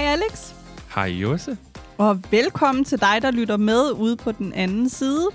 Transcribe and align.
Hej 0.00 0.08
Alex, 0.08 0.52
Hej 0.94 1.04
Jose. 1.06 1.56
og 1.98 2.22
velkommen 2.30 2.84
til 2.84 3.00
dig, 3.00 3.18
der 3.22 3.30
lytter 3.30 3.56
med 3.56 3.90
ude 3.92 4.16
på 4.16 4.32
den 4.32 4.52
anden 4.52 4.88
side. 4.88 5.28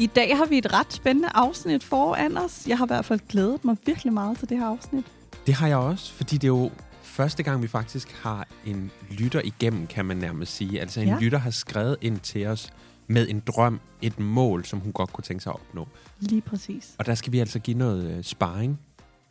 I 0.00 0.06
dag 0.06 0.36
har 0.36 0.46
vi 0.46 0.58
et 0.58 0.72
ret 0.72 0.92
spændende 0.92 1.28
afsnit 1.34 1.84
foran 1.84 2.36
os. 2.38 2.66
Jeg 2.66 2.78
har 2.78 2.86
i 2.86 2.86
hvert 2.86 3.04
fald 3.04 3.20
glædet 3.28 3.64
mig 3.64 3.76
virkelig 3.86 4.12
meget 4.12 4.38
til 4.38 4.48
det 4.48 4.58
her 4.58 4.66
afsnit. 4.66 5.04
Det 5.46 5.54
har 5.54 5.68
jeg 5.68 5.76
også, 5.76 6.12
fordi 6.12 6.34
det 6.36 6.44
er 6.44 6.48
jo 6.48 6.70
første 7.02 7.42
gang, 7.42 7.62
vi 7.62 7.68
faktisk 7.68 8.12
har 8.22 8.46
en 8.64 8.90
lytter 9.10 9.40
igennem, 9.44 9.86
kan 9.86 10.04
man 10.04 10.16
nærmest 10.16 10.54
sige. 10.56 10.80
Altså 10.80 11.00
en 11.00 11.08
Ja. 11.08 11.18
lytter 11.20 11.38
har 11.38 11.50
skrevet 11.50 11.96
ind 12.00 12.20
til 12.20 12.46
os 12.46 12.70
med 13.06 13.28
en 13.28 13.40
drøm, 13.46 13.80
et 14.02 14.18
mål, 14.20 14.64
som 14.64 14.78
hun 14.80 14.92
godt 14.92 15.12
kunne 15.12 15.24
tænke 15.24 15.42
sig 15.42 15.50
at 15.50 15.54
opnå. 15.68 15.88
Lige 16.20 16.40
præcis. 16.40 16.94
Og 16.98 17.06
der 17.06 17.14
skal 17.14 17.32
vi 17.32 17.38
altså 17.38 17.58
give 17.58 17.78
noget 17.78 18.10
øh, 18.10 18.24
sparring 18.24 18.78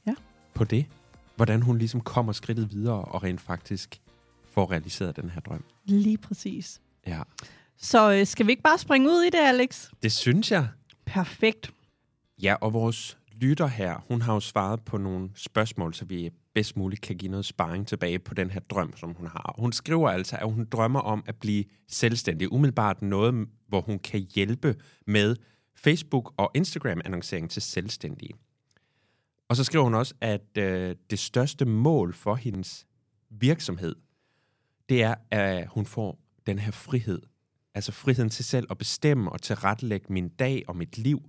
Ja. 0.08 0.14
på 0.54 0.64
det. 0.64 0.86
Hvordan 1.36 1.62
hun 1.62 1.78
ligesom 1.78 2.02
kommer 2.02 2.32
skridtet 2.34 2.72
videre 2.72 3.02
og 3.02 3.24
rent 3.24 3.42
faktisk 3.42 4.02
får 4.52 4.72
realiseret 4.72 5.16
den 5.16 5.30
her 5.30 5.42
drøm. 5.42 5.64
Lige 5.86 6.18
præcis. 6.18 6.82
Ja, 7.08 7.22
Så 7.78 8.12
øh, 8.14 8.28
skal 8.28 8.48
vi 8.48 8.52
ikke 8.52 8.64
bare 8.64 8.78
springe 8.78 9.10
ud 9.10 9.24
i 9.24 9.30
det, 9.30 9.38
Alex? 9.40 9.90
det 10.04 10.12
synes 10.12 10.52
jeg. 10.52 10.68
Perfekt. 11.06 11.74
Ja, 12.42 12.56
og 12.62 12.74
vores 12.74 13.18
lytter 13.42 13.68
her, 13.68 14.06
hun 14.08 14.22
har 14.22 14.34
jo 14.34 14.40
svaret 14.40 14.82
på 14.82 14.98
nogle 14.98 15.30
spørgsmål, 15.36 15.94
så 15.94 16.06
vi 16.06 16.30
bedst 16.54 16.78
muligt 16.78 17.02
kan 17.02 17.16
give 17.18 17.32
noget 17.32 17.46
sparring 17.46 17.88
tilbage 17.88 18.20
på 18.20 18.34
den 18.34 18.50
her 18.52 18.60
drøm, 18.60 18.98
som 18.98 19.14
hun 19.14 19.28
har. 19.28 19.56
Hun 19.58 19.72
skriver 19.72 20.10
altså, 20.10 20.36
at 20.38 20.52
hun 20.54 20.68
drømmer 20.72 21.00
om 21.00 21.24
at 21.28 21.36
blive 21.36 21.64
selvstændig. 21.88 22.52
Umiddelbart 22.52 23.02
noget, 23.02 23.48
hvor 23.68 23.82
hun 23.82 24.00
kan 24.00 24.20
hjælpe 24.36 24.76
med 25.08 25.36
Facebook- 25.88 26.34
og 26.38 26.52
Instagram-annoncering 26.56 27.50
til 27.50 27.62
selvstændige. 27.62 28.34
Og 29.50 29.56
så 29.56 29.64
skriver 29.64 29.84
hun 29.84 29.96
også, 29.96 30.14
at 30.22 30.58
øh, 30.58 30.96
det 31.10 31.20
største 31.20 31.66
mål 31.66 32.14
for 32.14 32.36
hendes 32.36 32.86
virksomhed, 33.30 33.96
det 34.92 35.04
er, 35.04 35.16
at 35.32 35.68
hun 35.68 35.86
får 35.86 36.20
den 36.46 36.60
her 36.60 36.72
frihed. 36.72 37.22
Altså 37.76 37.92
friheden 37.92 38.30
til 38.30 38.46
selv 38.46 38.68
at 38.70 38.78
bestemme 38.78 39.32
og 39.32 39.42
tilrettelægge 39.42 40.14
min 40.14 40.30
dag 40.30 40.64
og 40.68 40.76
mit 40.76 40.98
liv, 40.98 41.22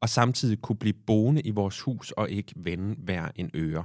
og 0.00 0.08
samtidig 0.08 0.62
kunne 0.62 0.76
blive 0.76 0.94
boende 1.06 1.40
i 1.40 1.50
vores 1.50 1.80
hus 1.80 2.10
og 2.10 2.30
ikke 2.30 2.52
vende 2.56 2.94
hver 2.98 3.28
en 3.36 3.50
øre. 3.54 3.84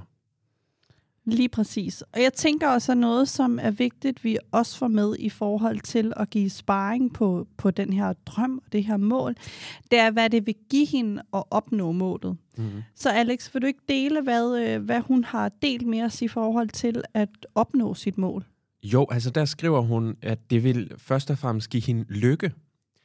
Lige 1.24 1.48
præcis. 1.48 2.02
Og 2.02 2.22
jeg 2.22 2.32
tænker 2.32 2.68
også, 2.68 2.92
at 2.92 2.98
noget, 2.98 3.28
som 3.28 3.58
er 3.62 3.70
vigtigt, 3.70 4.24
vi 4.24 4.38
også 4.50 4.78
får 4.78 4.88
med 4.88 5.16
i 5.18 5.28
forhold 5.28 5.80
til 5.80 6.12
at 6.16 6.30
give 6.30 6.50
sparring 6.50 7.14
på, 7.14 7.46
på 7.56 7.70
den 7.70 7.92
her 7.92 8.12
drøm 8.12 8.60
og 8.66 8.72
det 8.72 8.84
her 8.84 8.96
mål, 8.96 9.34
det 9.90 9.98
er, 9.98 10.10
hvad 10.10 10.30
det 10.30 10.46
vil 10.46 10.54
give 10.70 10.86
hende 10.86 11.22
at 11.34 11.42
opnå 11.50 11.92
målet. 11.92 12.36
Mm-hmm. 12.56 12.82
Så 12.94 13.10
Alex, 13.10 13.54
vil 13.54 13.62
du 13.62 13.66
ikke 13.66 13.82
dele, 13.88 14.20
hvad, 14.20 14.58
øh, 14.58 14.82
hvad 14.82 15.00
hun 15.00 15.24
har 15.24 15.48
delt 15.48 15.86
med 15.86 16.02
os 16.02 16.22
i 16.22 16.28
forhold 16.28 16.68
til 16.68 17.02
at 17.14 17.28
opnå 17.54 17.94
sit 17.94 18.18
mål? 18.18 18.44
Jo, 18.82 19.06
altså 19.10 19.30
der 19.30 19.44
skriver 19.44 19.80
hun, 19.80 20.16
at 20.22 20.50
det 20.50 20.64
vil 20.64 20.92
først 20.98 21.30
og 21.30 21.38
fremmest 21.38 21.70
give 21.70 21.82
hende 21.82 22.04
lykke. 22.08 22.52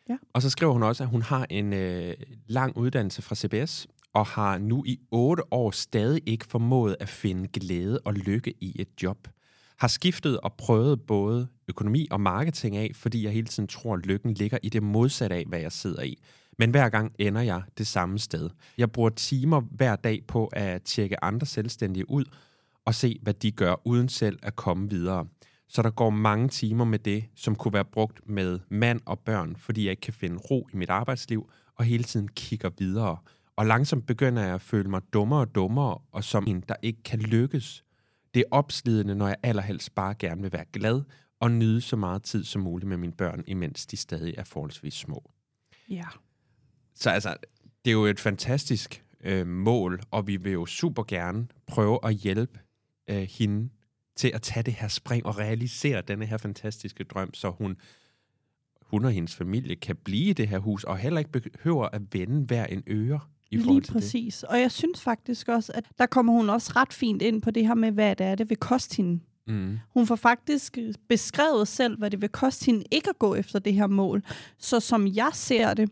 Ja. 0.10 0.18
Og 0.34 0.42
så 0.42 0.50
skriver 0.50 0.74
hun 0.74 0.84
også, 0.84 1.04
at 1.04 1.10
hun 1.10 1.22
har 1.22 1.48
en 1.50 1.74
øh, 1.74 2.14
lang 2.48 2.78
uddannelse 2.78 3.22
fra 3.22 3.36
CBS, 3.36 3.88
og 4.14 4.26
har 4.26 4.58
nu 4.58 4.84
i 4.86 5.00
otte 5.12 5.54
år 5.54 5.72
stadig 5.72 6.22
ikke 6.26 6.46
formået 6.46 6.96
at 7.00 7.10
finde 7.10 7.48
glæde 7.48 8.00
og 8.06 8.14
lykke 8.14 8.54
i 8.62 8.76
et 8.82 8.88
job. 9.04 9.28
Har 9.78 9.88
skiftet 9.88 10.40
og 10.40 10.54
prøvet 10.54 11.02
både 11.02 11.48
økonomi 11.68 12.08
og 12.12 12.22
marketing 12.22 12.78
af, 12.78 12.92
fordi 12.96 13.24
jeg 13.24 13.32
hele 13.32 13.48
tiden 13.48 13.68
tror, 13.68 13.94
at 13.94 14.06
lykken 14.06 14.34
ligger 14.34 14.58
i 14.64 14.70
det 14.70 14.84
modsatte 14.84 15.36
af, 15.36 15.46
hvad 15.48 15.60
jeg 15.60 15.72
sidder 15.72 16.04
i. 16.04 16.18
Men 16.58 16.72
hver 16.72 16.90
gang 16.90 17.16
ender 17.20 17.42
jeg 17.42 17.62
det 17.78 17.88
samme 17.88 18.20
sted. 18.20 18.50
Jeg 18.78 18.92
bruger 18.92 19.10
timer 19.10 19.62
hver 19.62 19.96
dag 19.96 20.24
på 20.28 20.46
at 20.46 20.84
tjekke 20.84 21.24
andre 21.24 21.46
selvstændige 21.46 22.10
ud 22.10 22.26
og 22.86 22.96
se, 22.96 23.20
hvad 23.22 23.34
de 23.34 23.52
gør, 23.52 23.88
uden 23.88 24.10
selv 24.10 24.40
at 24.44 24.56
komme 24.56 24.90
videre. 24.90 25.26
Så 25.68 25.82
der 25.82 25.90
går 25.90 26.10
mange 26.10 26.50
timer 26.50 26.86
med 26.86 27.00
det, 27.00 27.26
som 27.36 27.56
kunne 27.56 27.74
være 27.74 27.86
brugt 27.86 28.30
med 28.30 28.60
mand 28.70 29.02
og 29.06 29.20
børn, 29.20 29.56
fordi 29.56 29.84
jeg 29.84 29.92
ikke 29.92 30.02
kan 30.02 30.14
finde 30.14 30.38
ro 30.38 30.68
i 30.74 30.78
mit 30.78 30.90
arbejdsliv, 30.90 31.50
og 31.76 31.86
hele 31.86 32.04
tiden 32.04 32.28
kigger 32.28 32.70
videre. 32.78 33.18
Og 33.56 33.66
langsomt 33.66 34.06
begynder 34.06 34.44
jeg 34.44 34.54
at 34.54 34.62
føle 34.62 34.90
mig 34.90 35.02
dummere 35.14 35.40
og 35.40 35.56
dummere, 35.56 35.98
og 36.12 36.24
som 36.24 36.46
en, 36.48 36.64
der 36.70 36.76
ikke 36.82 37.04
kan 37.04 37.20
lykkes. 37.20 37.84
Det 38.34 38.40
er 38.40 38.56
opslidende, 38.56 39.16
når 39.16 39.28
jeg 39.28 39.38
allerhelst 39.44 39.96
bare 39.96 40.16
gerne 40.20 40.42
vil 40.42 40.52
være 40.52 40.66
glad 40.74 41.02
og 41.40 41.52
nyde 41.52 41.82
så 41.82 41.96
meget 41.96 42.24
tid 42.24 42.44
som 42.44 42.62
muligt 42.62 42.90
med 42.90 42.98
mine 42.98 43.14
børn, 43.14 43.44
imens 43.48 43.86
de 43.86 43.98
stadig 43.98 44.34
er 44.38 44.44
forholdsvis 44.44 44.94
små. 44.94 45.32
Ja. 45.90 46.06
Så 46.96 47.10
altså, 47.10 47.36
det 47.86 47.92
er 47.92 47.96
jo 47.96 48.06
et 48.06 48.20
fantastisk 48.20 49.04
øh, 49.24 49.48
mål, 49.48 50.02
og 50.12 50.28
vi 50.28 50.38
vil 50.38 50.52
jo 50.52 50.66
super 50.66 51.04
gerne 51.04 51.48
prøve 51.68 52.00
at 52.04 52.14
hjælpe 52.14 52.60
øh, 53.10 53.28
hende 53.30 53.70
til 54.18 54.32
at 54.34 54.42
tage 54.42 54.64
det 54.64 54.74
her 54.74 54.88
spring 54.88 55.26
og 55.26 55.38
realisere 55.38 56.02
denne 56.02 56.26
her 56.26 56.38
fantastiske 56.38 57.04
drøm, 57.04 57.34
så 57.34 57.50
hun, 57.50 57.78
hun 58.82 59.06
og 59.06 59.12
hendes 59.12 59.36
familie 59.36 59.76
kan 59.76 59.96
blive 59.96 60.30
i 60.30 60.34
det 60.34 60.48
her 60.48 60.60
hus, 60.60 60.84
og 60.84 60.98
heller 60.98 61.20
ikke 61.20 61.32
behøver 61.32 61.86
at 61.86 62.02
vende 62.14 62.46
hver 62.46 62.66
en 62.66 62.84
øre 62.88 63.20
i 63.52 63.58
forhold 63.58 63.76
Lige 63.76 63.82
til 63.82 63.92
præcis. 63.92 64.44
Og 64.44 64.60
jeg 64.60 64.72
synes 64.72 65.02
faktisk 65.02 65.48
også, 65.48 65.72
at 65.76 65.86
der 65.98 66.06
kommer 66.06 66.34
hun 66.34 66.50
også 66.50 66.74
ret 66.76 66.94
fint 66.94 67.22
ind 67.22 67.42
på 67.42 67.52
det 67.52 67.68
her 67.68 67.76
med, 67.76 67.92
hvad 67.92 68.16
det 68.16 68.26
er, 68.26 68.36
det 68.36 68.50
vil 68.50 68.58
koste 68.58 68.98
hende. 68.98 69.20
det. 69.48 69.56
Mm. 69.56 69.80
Hun 69.94 70.08
får 70.08 70.16
faktisk 70.16 70.78
beskrevet 71.10 71.68
selv, 71.68 71.98
hvad 71.98 72.12
det 72.12 72.22
vil 72.22 72.30
koste 72.30 72.66
hende 72.66 72.84
ikke 72.92 73.10
at 73.10 73.20
gå 73.20 73.36
efter 73.36 73.60
det 73.60 73.74
her 73.74 73.88
mål. 73.88 74.24
Så 74.58 74.80
som 74.80 75.08
jeg 75.08 75.30
ser 75.34 75.74
det, 75.74 75.90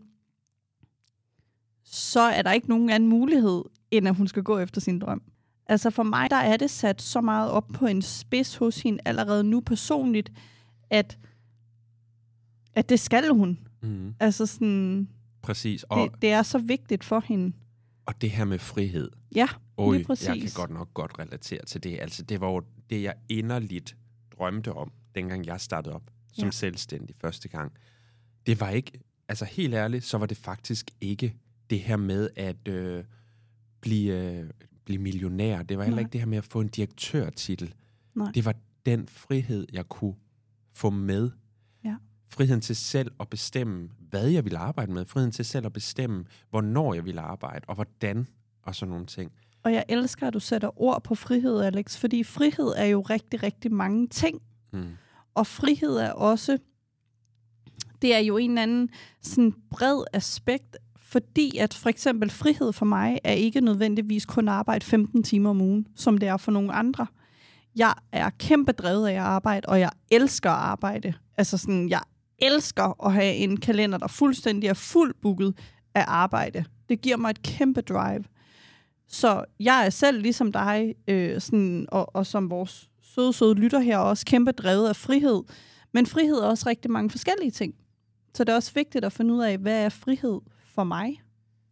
så 1.84 2.20
er 2.20 2.42
der 2.42 2.52
ikke 2.52 2.70
nogen 2.70 2.90
anden 2.90 3.10
mulighed, 3.10 3.64
end 3.92 4.08
at 4.08 4.16
hun 4.16 4.28
skal 4.28 4.44
gå 4.44 4.60
efter 4.60 4.82
sin 4.82 5.00
drøm. 5.00 5.22
Altså 5.68 5.90
for 5.90 6.04
mig, 6.04 6.30
der 6.30 6.36
er 6.36 6.58
det 6.58 6.70
sat 6.70 7.02
så 7.02 7.22
meget 7.22 7.52
op 7.52 7.68
på 7.74 7.86
en 7.86 8.02
spids 8.02 8.56
hos 8.56 8.82
hende 8.82 9.00
allerede 9.06 9.44
nu 9.44 9.60
personligt, 9.62 10.32
at, 10.90 11.18
at 12.74 12.90
det 12.90 13.00
skal 13.00 13.30
hun. 13.30 13.60
Mm. 13.82 14.16
Altså 14.20 14.46
sådan, 14.46 15.10
Præcis. 15.42 15.84
Og, 15.84 16.10
det, 16.12 16.22
det 16.22 16.32
er 16.32 16.44
så 16.44 16.58
vigtigt 16.58 17.04
for 17.04 17.20
hende. 17.28 17.54
og 18.06 18.22
det 18.22 18.32
her 18.32 18.46
med 18.46 18.60
frihed. 18.60 19.12
Ja, 19.36 19.48
Oj, 19.78 19.96
Lige 19.96 20.06
præcis. 20.06 20.28
jeg 20.28 20.40
kan 20.40 20.50
godt 20.56 20.72
nok 20.72 20.94
godt 20.94 21.20
relatere 21.20 21.66
til 21.66 21.84
det. 21.84 22.00
Altså, 22.02 22.24
det 22.24 22.42
var 22.42 22.48
jo 22.52 22.62
det, 22.90 23.04
jeg 23.04 23.14
inderligt 23.30 23.98
drømte 24.38 24.74
om, 24.74 24.92
dengang 25.16 25.46
jeg 25.46 25.62
startede 25.62 25.96
op 25.96 26.12
som 26.34 26.44
Ja. 26.46 26.52
selvstændig 26.52 27.16
første 27.16 27.48
gang. 27.50 27.72
Det 28.46 28.60
var 28.60 28.70
ikke, 28.70 28.92
altså 29.28 29.46
helt 29.46 29.74
ærligt, 29.74 30.04
så 30.04 30.18
var 30.18 30.26
det 30.26 30.38
faktisk 30.38 30.92
ikke 31.02 31.36
det 31.70 31.80
her 31.80 31.98
med 31.98 32.30
at 32.36 32.68
øh, 32.68 33.04
blive, 33.82 34.14
øh, 34.34 34.50
blive 34.86 35.02
millionær. 35.02 35.64
Det 35.64 35.78
var 35.78 35.84
heller 35.84 35.96
Nej. 35.96 36.00
ikke 36.00 36.14
det 36.14 36.22
her 36.22 36.28
med 36.28 36.38
at 36.38 36.46
få 36.46 36.62
en 36.62 36.68
direktørtitel. 36.68 37.74
Nej. 38.16 38.32
Det 38.32 38.46
var 38.46 38.56
den 38.86 39.08
frihed, 39.08 39.68
jeg 39.74 39.86
kunne 39.86 40.16
få 40.72 40.90
med. 40.90 41.32
Ja. 41.84 41.96
Friheden 42.28 42.62
til 42.62 42.76
selv 42.76 43.12
at 43.20 43.30
bestemme, 43.30 43.90
hvad 44.10 44.28
jeg 44.28 44.44
ville 44.44 44.58
arbejde 44.58 44.92
med. 44.92 45.06
Friheden 45.06 45.32
til 45.32 45.46
selv 45.46 45.66
at 45.66 45.74
bestemme, 45.74 46.26
hvornår 46.50 46.94
jeg 46.94 47.06
ville 47.06 47.22
arbejde, 47.22 47.66
og 47.68 47.76
hvordan, 47.76 48.28
og 48.62 48.76
sådan 48.76 48.90
nogle 48.90 49.06
ting. 49.06 49.32
Og 49.64 49.74
jeg 49.74 49.86
elsker, 49.90 50.28
at 50.28 50.34
du 50.34 50.40
sætter 50.40 50.82
ord 50.82 51.04
på 51.04 51.16
frihed, 51.16 51.62
Alex, 51.62 51.98
fordi 51.98 52.24
frihed 52.24 52.74
er 52.78 52.86
jo 52.86 53.02
rigtig, 53.02 53.44
rigtig 53.44 53.72
mange 53.72 54.08
ting. 54.08 54.42
Mm. 54.74 54.84
Og 55.34 55.48
frihed 55.48 55.96
er 55.96 56.12
også, 56.12 56.58
det 58.02 58.16
er 58.16 58.20
jo 58.20 58.38
en 58.38 58.50
eller 58.50 58.64
anden 58.64 58.90
sådan 59.22 59.54
bred 59.70 60.04
aspekt, 60.14 60.78
fordi 61.08 61.58
at 61.58 61.74
for 61.74 61.90
eksempel 61.90 62.30
frihed 62.30 62.74
for 62.74 62.86
mig 62.86 63.20
er 63.24 63.34
ikke 63.34 63.62
nødvendigvis 63.62 64.26
kun 64.26 64.48
at 64.48 64.54
arbejde 64.54 64.86
15 64.86 65.24
timer 65.24 65.50
om 65.50 65.62
ugen, 65.62 65.88
som 65.96 66.18
det 66.18 66.30
er 66.30 66.38
for 66.38 66.52
nogle 66.52 66.74
andre. 66.74 67.08
Jeg 67.76 67.94
er 68.12 68.30
kæmpe 68.30 68.72
drevet 68.72 69.08
af 69.08 69.14
at 69.14 69.20
arbejde, 69.20 69.66
og 69.68 69.80
jeg 69.80 69.92
elsker 70.12 70.50
at 70.50 70.58
arbejde. 70.58 71.14
Altså 71.38 71.58
sådan, 71.58 71.90
jeg 71.90 72.02
elsker 72.40 73.06
at 73.06 73.14
have 73.14 73.34
en 73.34 73.58
kalender, 73.58 73.98
der 73.98 74.08
fuldstændig 74.08 74.68
er 74.68 74.74
fuldt 74.74 75.22
booket 75.22 75.58
af 75.96 76.06
arbejde. 76.08 76.66
Det 76.90 77.02
giver 77.02 77.18
mig 77.18 77.30
et 77.30 77.42
kæmpe 77.42 77.82
drive. 77.82 78.24
Så 79.08 79.46
jeg 79.60 79.86
er 79.86 79.90
selv 79.90 80.22
ligesom 80.22 80.52
dig, 80.52 80.96
øh, 81.08 81.42
sådan, 81.42 81.86
og, 81.92 82.16
og 82.16 82.26
som 82.26 82.50
vores 82.50 82.90
søde, 83.02 83.34
søde 83.34 83.54
lytter 83.54 83.80
her, 83.80 83.98
også 83.98 84.26
kæmpe 84.26 84.52
drevet 84.52 84.90
af 84.90 84.96
frihed. 84.96 85.44
Men 85.94 86.06
frihed 86.06 86.38
er 86.38 86.46
også 86.48 86.70
rigtig 86.70 86.92
mange 86.92 87.10
forskellige 87.10 87.52
ting. 87.52 87.76
Så 88.34 88.44
det 88.44 88.52
er 88.52 88.56
også 88.56 88.72
vigtigt 88.74 89.06
at 89.06 89.14
finde 89.14 89.34
ud 89.34 89.44
af, 89.44 89.58
hvad 89.58 89.86
er 89.86 89.90
frihed 89.90 90.40
for 90.76 90.84
mig, 90.84 91.22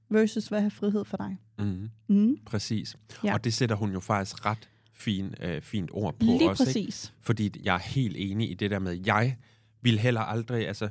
versus 0.10 0.48
hvad 0.48 0.66
er 0.66 0.70
frihed 0.70 1.06
for 1.06 1.18
dig. 1.18 1.38
Mm. 1.60 1.90
Mm. 2.08 2.38
Præcis. 2.46 2.96
Ja. 3.24 3.34
Og 3.34 3.44
det 3.44 3.54
sætter 3.54 3.76
hun 3.76 3.92
jo 3.92 4.00
faktisk 4.00 4.46
ret 4.46 4.70
fin, 4.94 5.34
øh, 5.42 5.62
fint 5.62 5.90
ord 5.94 6.14
på 6.14 6.26
Lige 6.26 6.50
også. 6.50 6.64
Ikke? 6.64 6.70
præcis. 6.70 7.14
Fordi 7.20 7.62
jeg 7.64 7.76
er 7.76 7.80
helt 7.80 8.16
enig 8.20 8.52
i 8.52 8.54
det 8.54 8.72
der 8.72 8.80
med, 8.80 9.00
jeg 9.06 9.38
vil 9.82 10.00
heller 10.00 10.22
aldrig, 10.22 10.68
altså, 10.68 10.90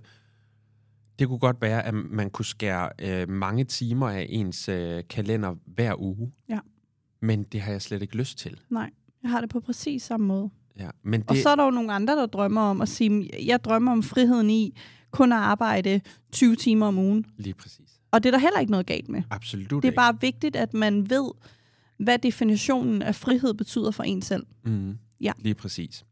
det 1.18 1.28
kunne 1.28 1.38
godt 1.38 1.60
være, 1.60 1.82
at 1.82 1.94
man 1.94 2.30
kunne 2.30 2.44
skære 2.44 2.90
øh, 2.98 3.28
mange 3.28 3.64
timer 3.64 4.08
af 4.08 4.26
ens 4.28 4.68
øh, 4.68 5.02
kalender 5.10 5.54
hver 5.66 6.00
uge. 6.00 6.32
Ja. 6.48 6.58
Men 7.20 7.42
det 7.42 7.60
har 7.60 7.72
jeg 7.72 7.82
slet 7.82 8.02
ikke 8.02 8.16
lyst 8.16 8.38
til. 8.38 8.60
Nej, 8.70 8.90
jeg 9.22 9.30
har 9.30 9.40
det 9.40 9.50
på 9.50 9.60
præcis 9.60 10.02
samme 10.02 10.26
måde. 10.26 10.50
Ja. 10.78 10.90
Men 11.02 11.20
Det... 11.20 11.30
Og 11.30 11.36
så 11.36 11.48
er 11.48 11.56
der 11.56 11.64
jo 11.64 11.70
nogle 11.70 11.92
andre, 11.92 12.16
der 12.16 12.26
drømmer 12.26 12.60
om 12.60 12.80
at 12.80 12.88
sige, 12.88 13.30
jeg 13.46 13.64
drømmer 13.64 13.92
om 13.92 14.02
friheden 14.02 14.50
i 14.50 14.76
kun 15.10 15.32
at 15.32 15.38
arbejde 15.38 16.00
20 16.32 16.56
timer 16.56 16.86
om 16.86 16.98
ugen. 16.98 17.26
lige 17.36 17.54
præcis. 17.54 18.00
Og 18.12 18.22
det 18.22 18.28
er 18.28 18.30
der 18.30 18.38
heller 18.38 18.60
ikke 18.60 18.70
noget 18.70 18.86
galt 18.86 19.08
med. 19.08 19.22
Absolut 19.30 19.70
Det 19.70 19.88
er 19.88 19.90
ikke. 19.92 19.96
bare 19.96 20.20
vigtigt, 20.20 20.56
at 20.56 20.74
man 20.74 21.10
ved, 21.10 21.30
hvad 21.96 22.18
definitionen 22.18 23.02
af 23.02 23.14
frihed 23.14 23.54
betyder 23.54 23.90
for 23.90 24.02
en 24.02 24.22
selv. 24.22 24.46
Mm, 24.64 24.98
Ja. 25.20 25.32
Lige 25.38 25.54
præcis. 25.54 26.04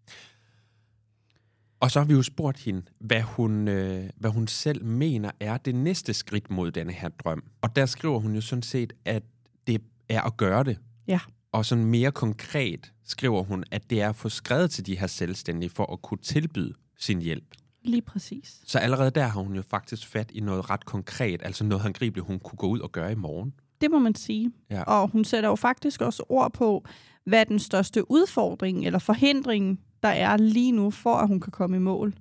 Og 1.80 1.90
så 1.90 1.98
har 2.00 2.06
vi 2.06 2.12
jo 2.12 2.22
spurgt 2.22 2.58
hende, 2.58 2.82
hvad 2.98 3.22
hun, 3.22 3.68
øh, 3.68 4.10
hvad 4.16 4.30
hun 4.30 4.46
selv 4.46 4.84
mener 4.84 5.30
er 5.40 5.56
det 5.56 5.74
næste 5.74 6.14
skridt 6.14 6.50
mod 6.50 6.70
denne 6.70 6.92
her 6.92 7.08
drøm. 7.08 7.42
Og 7.62 7.76
der 7.76 7.86
skriver 7.86 8.18
hun 8.18 8.34
jo 8.34 8.40
sådan 8.40 8.62
set, 8.62 8.92
at 9.04 9.22
det 9.66 9.82
er 10.08 10.22
at 10.22 10.36
gøre 10.36 10.64
det. 10.64 10.78
Ja. 11.06 11.18
Og 11.52 11.66
sådan 11.66 11.84
mere 11.84 12.12
konkret 12.12 12.92
skriver 13.04 13.42
hun, 13.42 13.64
at 13.70 13.90
det 13.90 14.00
er 14.02 14.08
at 14.08 14.16
få 14.16 14.28
skrevet 14.28 14.70
til 14.70 14.86
de 14.86 14.98
her 14.98 15.06
selvstændige 15.06 15.70
for 15.70 15.92
at 15.92 16.02
kunne 16.02 16.18
tilbyde 16.18 16.74
sin 16.98 17.22
hjælp. 17.22 17.54
Lige 17.82 18.02
præcis. 18.02 18.60
Så 18.66 18.78
allerede 18.78 19.10
der 19.10 19.26
har 19.26 19.40
hun 19.40 19.54
jo 19.54 19.62
faktisk 19.62 20.06
fat 20.06 20.30
i 20.30 20.40
noget 20.40 20.70
ret 20.70 20.84
konkret, 20.84 21.40
altså 21.44 21.64
noget 21.64 21.82
håndgribeligt, 21.82 22.26
hun 22.26 22.38
kunne 22.38 22.56
gå 22.56 22.66
ud 22.66 22.80
og 22.80 22.92
gøre 22.92 23.12
i 23.12 23.14
morgen. 23.14 23.54
Det 23.80 23.90
må 23.90 23.98
man 23.98 24.14
sige. 24.14 24.52
Ja. 24.70 24.82
Og 24.82 25.08
hun 25.08 25.24
sætter 25.24 25.48
jo 25.48 25.56
faktisk 25.56 26.00
også 26.00 26.22
ord 26.28 26.52
på, 26.52 26.84
hvad 27.24 27.46
den 27.46 27.58
største 27.58 28.10
udfordring 28.10 28.86
eller 28.86 28.98
forhindring, 28.98 29.80
der 30.02 30.08
er 30.08 30.36
lige 30.36 30.72
nu, 30.72 30.90
for 30.90 31.14
at 31.14 31.28
hun 31.28 31.40
kan 31.40 31.50
komme 31.50 31.76
i 31.76 31.80
mål. 31.80 32.14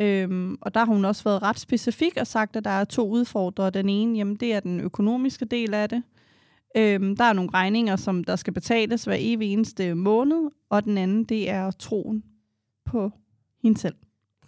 Øhm, 0.00 0.56
og 0.60 0.74
der 0.74 0.80
har 0.80 0.86
hun 0.86 1.04
også 1.04 1.24
været 1.24 1.42
ret 1.42 1.58
specifik 1.58 2.16
og 2.16 2.26
sagt, 2.26 2.56
at 2.56 2.64
der 2.64 2.70
er 2.70 2.84
to 2.84 3.08
udfordrere. 3.08 3.70
Den 3.70 3.88
ene, 3.88 4.18
jamen, 4.18 4.36
det 4.36 4.54
er 4.54 4.60
den 4.60 4.80
økonomiske 4.80 5.44
del 5.44 5.74
af 5.74 5.88
det. 5.88 6.02
Øhm, 6.76 7.16
der 7.16 7.24
er 7.24 7.32
nogle 7.32 7.50
regninger, 7.54 7.96
som 7.96 8.24
der 8.24 8.36
skal 8.36 8.52
betales 8.52 9.04
hver 9.04 9.16
evig 9.18 9.52
eneste 9.52 9.94
måned. 9.94 10.50
Og 10.70 10.84
den 10.84 10.98
anden, 10.98 11.24
det 11.24 11.50
er 11.50 11.70
troen 11.70 12.24
på 12.84 13.10
hende 13.62 13.80
selv. 13.80 13.94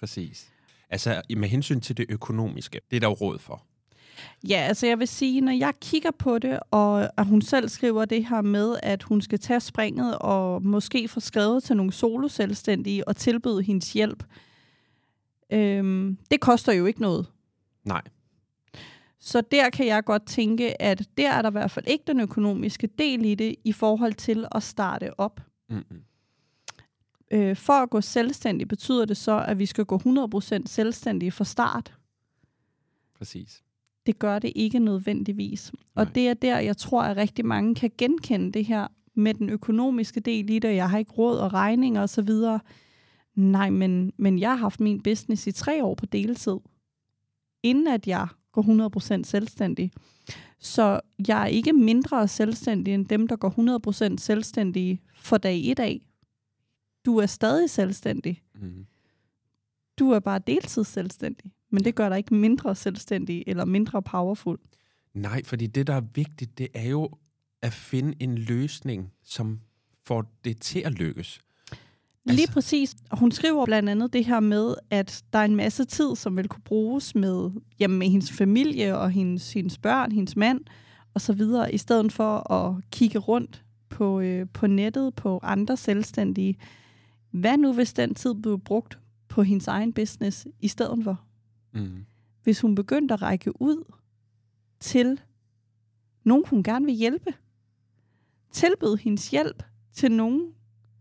Præcis. 0.06 0.48
Altså 0.90 1.22
med 1.36 1.48
hensyn 1.48 1.80
til 1.80 1.96
det 1.96 2.06
økonomiske, 2.08 2.80
det 2.90 2.96
er 2.96 3.00
der 3.00 3.08
jo 3.08 3.12
råd 3.12 3.38
for. 3.38 3.62
Ja, 4.48 4.56
altså 4.56 4.86
jeg 4.86 4.98
vil 4.98 5.08
sige, 5.08 5.40
når 5.40 5.52
jeg 5.52 5.72
kigger 5.80 6.10
på 6.10 6.38
det, 6.38 6.60
og 6.70 7.20
at 7.20 7.26
hun 7.26 7.42
selv 7.42 7.68
skriver 7.68 8.04
det 8.04 8.26
her 8.26 8.42
med, 8.42 8.76
at 8.82 9.02
hun 9.02 9.22
skal 9.22 9.38
tage 9.38 9.60
springet 9.60 10.18
og 10.18 10.62
måske 10.62 11.08
få 11.08 11.20
skrevet 11.20 11.62
til 11.62 11.76
nogle 11.76 11.92
soloselvstændige 11.92 13.08
og 13.08 13.16
tilbyde 13.16 13.62
hendes 13.62 13.92
hjælp, 13.92 14.24
øhm, 15.52 16.18
det 16.30 16.40
koster 16.40 16.72
jo 16.72 16.86
ikke 16.86 17.00
noget. 17.00 17.26
Nej. 17.84 18.02
Så 19.20 19.40
der 19.40 19.70
kan 19.70 19.86
jeg 19.86 20.04
godt 20.04 20.26
tænke, 20.26 20.82
at 20.82 21.08
der 21.16 21.30
er 21.30 21.42
der 21.42 21.50
i 21.50 21.52
hvert 21.52 21.70
fald 21.70 21.86
ikke 21.88 22.04
den 22.06 22.20
økonomiske 22.20 22.86
del 22.98 23.24
i 23.24 23.34
det, 23.34 23.54
i 23.64 23.72
forhold 23.72 24.14
til 24.14 24.46
at 24.52 24.62
starte 24.62 25.20
op. 25.20 25.40
Mm-mm. 25.68 26.02
Øh, 27.30 27.56
for 27.56 27.72
at 27.72 27.90
gå 27.90 28.00
selvstændig 28.00 28.68
betyder 28.68 29.04
det 29.04 29.16
så, 29.16 29.44
at 29.48 29.58
vi 29.58 29.66
skal 29.66 29.84
gå 29.84 29.98
100% 29.98 30.62
selvstændige 30.66 31.30
fra 31.30 31.44
start. 31.44 31.94
Præcis. 33.18 33.62
Det 34.06 34.18
gør 34.18 34.38
det 34.38 34.52
ikke 34.54 34.78
nødvendigvis. 34.78 35.72
Og 35.94 36.04
Nej. 36.04 36.12
det 36.14 36.28
er 36.28 36.34
der, 36.34 36.58
jeg 36.58 36.76
tror, 36.76 37.02
at 37.02 37.16
rigtig 37.16 37.46
mange 37.46 37.74
kan 37.74 37.90
genkende 37.98 38.52
det 38.52 38.64
her 38.64 38.86
med 39.14 39.34
den 39.34 39.50
økonomiske 39.50 40.20
del 40.20 40.50
i 40.50 40.58
det. 40.58 40.74
Jeg 40.74 40.90
har 40.90 40.98
ikke 40.98 41.12
råd 41.12 41.38
og 41.38 41.52
regninger 41.52 42.02
osv. 42.02 42.30
Nej, 43.34 43.70
men, 43.70 44.12
men 44.16 44.38
jeg 44.38 44.50
har 44.50 44.56
haft 44.56 44.80
min 44.80 45.02
business 45.02 45.46
i 45.46 45.52
tre 45.52 45.84
år 45.84 45.94
på 45.94 46.06
deltid, 46.06 46.56
inden 47.62 47.86
at 47.86 48.06
jeg 48.06 48.28
går 48.52 49.18
100% 49.18 49.24
selvstændig. 49.24 49.92
Så 50.58 51.00
jeg 51.28 51.42
er 51.42 51.46
ikke 51.46 51.72
mindre 51.72 52.28
selvstændig 52.28 52.94
end 52.94 53.06
dem, 53.06 53.28
der 53.28 53.36
går 53.36 54.10
100% 54.12 54.16
selvstændige 54.18 55.00
for 55.14 55.38
dag 55.38 55.60
et 55.64 55.80
af. 55.80 56.00
Du 57.06 57.16
er 57.18 57.26
stadig 57.26 57.70
selvstændig. 57.70 58.42
Mm. 58.54 58.86
Du 59.98 60.10
er 60.10 60.20
bare 60.20 60.40
deltids 60.46 60.88
selvstændig. 60.88 61.52
Men 61.70 61.84
det 61.84 61.94
gør 61.94 62.08
dig 62.08 62.18
ikke 62.18 62.34
mindre 62.34 62.74
selvstændig 62.74 63.44
eller 63.46 63.64
mindre 63.64 64.02
powerful. 64.02 64.58
Nej, 65.14 65.44
fordi 65.44 65.66
det, 65.66 65.86
der 65.86 65.94
er 65.94 66.02
vigtigt, 66.14 66.58
det 66.58 66.68
er 66.74 66.88
jo 66.88 67.10
at 67.62 67.72
finde 67.72 68.14
en 68.20 68.38
løsning, 68.38 69.12
som 69.24 69.60
får 70.04 70.32
det 70.44 70.60
til 70.60 70.78
at 70.80 70.92
lykkes. 70.92 71.40
Lige 72.24 72.40
Altså- 72.40 72.52
præcis. 72.52 72.94
Og 73.10 73.18
hun 73.18 73.32
skriver 73.32 73.64
blandt 73.64 73.88
andet 73.88 74.12
det 74.12 74.24
her 74.24 74.40
med, 74.40 74.74
at 74.90 75.24
der 75.32 75.38
er 75.38 75.44
en 75.44 75.56
masse 75.56 75.84
tid, 75.84 76.16
som 76.16 76.36
vil 76.36 76.48
kunne 76.48 76.62
bruges 76.62 77.14
med, 77.14 77.50
jamen, 77.80 77.98
med 77.98 78.08
hendes 78.08 78.32
familie 78.32 78.98
og 78.98 79.10
hendes, 79.10 79.52
hendes 79.52 79.78
børn, 79.78 80.12
hendes 80.12 80.36
mand 80.36 80.60
og 81.14 81.20
så 81.20 81.32
videre, 81.32 81.74
i 81.74 81.78
stedet 81.78 82.12
for 82.12 82.52
at 82.52 82.74
kigge 82.90 83.18
rundt 83.18 83.64
på, 83.88 84.20
øh, 84.20 84.46
på 84.52 84.66
nettet 84.66 85.14
på 85.14 85.40
andre 85.42 85.76
selvstændige. 85.76 86.56
Hvad 87.30 87.58
nu, 87.58 87.72
hvis 87.72 87.92
den 87.92 88.14
tid 88.14 88.34
blev 88.34 88.58
brugt 88.60 88.98
på 89.28 89.42
hendes 89.42 89.68
egen 89.68 89.92
business 89.92 90.46
i 90.60 90.68
stedet 90.68 91.04
for? 91.04 91.24
Mm. 91.74 92.04
Hvis 92.42 92.60
hun 92.60 92.74
begyndte 92.74 93.14
at 93.14 93.22
række 93.22 93.62
ud 93.62 93.92
til 94.80 95.20
nogen, 96.24 96.44
hun 96.46 96.62
gerne 96.62 96.84
vil 96.84 96.94
hjælpe. 96.94 97.34
Tilbyd 98.50 98.96
hendes 98.96 99.30
hjælp 99.30 99.62
til 99.92 100.12
nogen, 100.12 100.52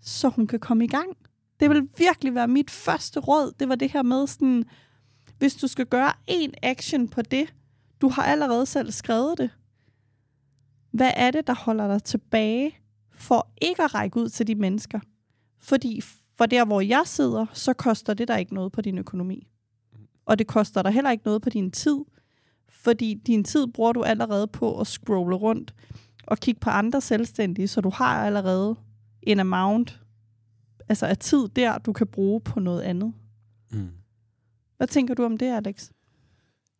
så 0.01 0.29
hun 0.29 0.47
kan 0.47 0.59
komme 0.59 0.83
i 0.83 0.87
gang. 0.87 1.17
Det 1.59 1.69
vil 1.69 1.89
virkelig 1.97 2.35
være 2.35 2.47
mit 2.47 2.71
første 2.71 3.19
råd. 3.19 3.53
Det 3.59 3.69
var 3.69 3.75
det 3.75 3.91
her 3.91 4.03
med 4.03 4.27
sådan, 4.27 4.63
hvis 5.37 5.55
du 5.55 5.67
skal 5.67 5.85
gøre 5.85 6.11
en 6.27 6.53
action 6.63 7.07
på 7.07 7.21
det, 7.21 7.53
du 8.01 8.09
har 8.09 8.23
allerede 8.23 8.65
selv 8.65 8.91
skrevet 8.91 9.37
det. 9.37 9.49
Hvad 10.91 11.11
er 11.15 11.31
det, 11.31 11.47
der 11.47 11.55
holder 11.55 11.87
dig 11.87 12.03
tilbage 12.03 12.77
for 13.11 13.51
ikke 13.61 13.83
at 13.83 13.95
række 13.95 14.19
ud 14.19 14.29
til 14.29 14.47
de 14.47 14.55
mennesker? 14.55 14.99
Fordi 15.65 16.01
for 16.35 16.45
der, 16.45 16.65
hvor 16.65 16.81
jeg 16.81 17.01
sidder, 17.05 17.45
så 17.53 17.73
koster 17.73 18.13
det 18.13 18.27
der 18.27 18.37
ikke 18.37 18.53
noget 18.53 18.71
på 18.71 18.81
din 18.81 18.97
økonomi. 18.97 19.47
Og 20.25 20.39
det 20.39 20.47
koster 20.47 20.81
dig 20.81 20.91
heller 20.91 21.11
ikke 21.11 21.25
noget 21.25 21.41
på 21.41 21.49
din 21.49 21.71
tid, 21.71 21.97
fordi 22.69 23.13
din 23.13 23.43
tid 23.43 23.67
bruger 23.67 23.93
du 23.93 24.03
allerede 24.03 24.47
på 24.47 24.79
at 24.79 24.87
scrolle 24.87 25.35
rundt 25.35 25.75
og 26.27 26.37
kigge 26.37 26.59
på 26.59 26.69
andre 26.69 27.01
selvstændige, 27.01 27.67
så 27.67 27.81
du 27.81 27.89
har 27.89 28.25
allerede 28.25 28.75
en 29.23 29.39
amount 29.39 30.01
altså 30.89 31.05
af 31.05 31.17
tid 31.17 31.47
der, 31.47 31.77
du 31.77 31.93
kan 31.93 32.07
bruge 32.07 32.41
på 32.41 32.59
noget 32.59 32.81
andet. 32.81 33.13
Mm. 33.71 33.89
Hvad 34.77 34.87
tænker 34.87 35.13
du 35.13 35.23
om 35.23 35.37
det, 35.37 35.45
Alex? 35.45 35.89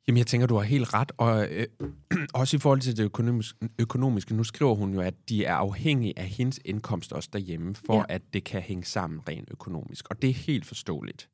Jamen, 0.07 0.17
jeg 0.17 0.27
tænker, 0.27 0.47
du 0.47 0.55
har 0.55 0.63
helt 0.63 0.93
ret. 0.93 1.11
Og 1.17 1.47
øh, 1.49 1.67
også 2.33 2.57
i 2.57 2.59
forhold 2.59 2.81
til 2.81 2.97
det 2.97 3.03
økonomiske, 3.03 3.69
økonomiske, 3.79 4.35
nu 4.35 4.43
skriver 4.43 4.75
hun 4.75 4.93
jo, 4.93 5.01
at 5.01 5.13
de 5.29 5.45
er 5.45 5.53
afhængige 5.55 6.19
af 6.19 6.27
hendes 6.27 6.59
indkomst 6.65 7.13
også 7.13 7.29
derhjemme, 7.33 7.75
for 7.75 7.97
Ja. 7.97 8.03
at 8.09 8.21
det 8.33 8.43
kan 8.43 8.61
hænge 8.61 8.83
sammen 8.85 9.19
rent 9.29 9.49
økonomisk. 9.51 10.05
Og 10.09 10.21
det 10.21 10.29
er 10.29 10.33
helt 10.33 10.65
forståeligt. 10.65 11.29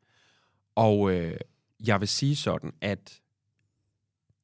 Og 0.76 1.12
øh, 1.12 1.38
jeg 1.86 2.00
vil 2.00 2.08
sige 2.08 2.36
sådan, 2.36 2.72
at 2.82 3.20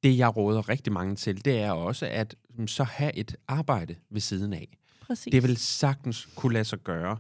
det, 0.04 0.18
jeg 0.18 0.38
råder 0.38 0.70
rigtig 0.70 0.94
mange 0.94 1.16
til, 1.16 1.46
det 1.46 1.60
er 1.60 1.72
også 1.72 2.06
at 2.06 2.36
mm, 2.58 2.68
så 2.68 2.84
have 2.84 3.16
et 3.16 3.36
arbejde 3.48 3.96
ved 4.10 4.22
siden 4.22 4.54
af. 4.54 4.78
Præcis. 5.08 5.32
Det 5.32 5.44
vil 5.44 5.58
sagtens 5.58 6.30
kunne 6.36 6.54
lade 6.54 6.66
sig 6.66 6.80
gøre. 6.80 7.18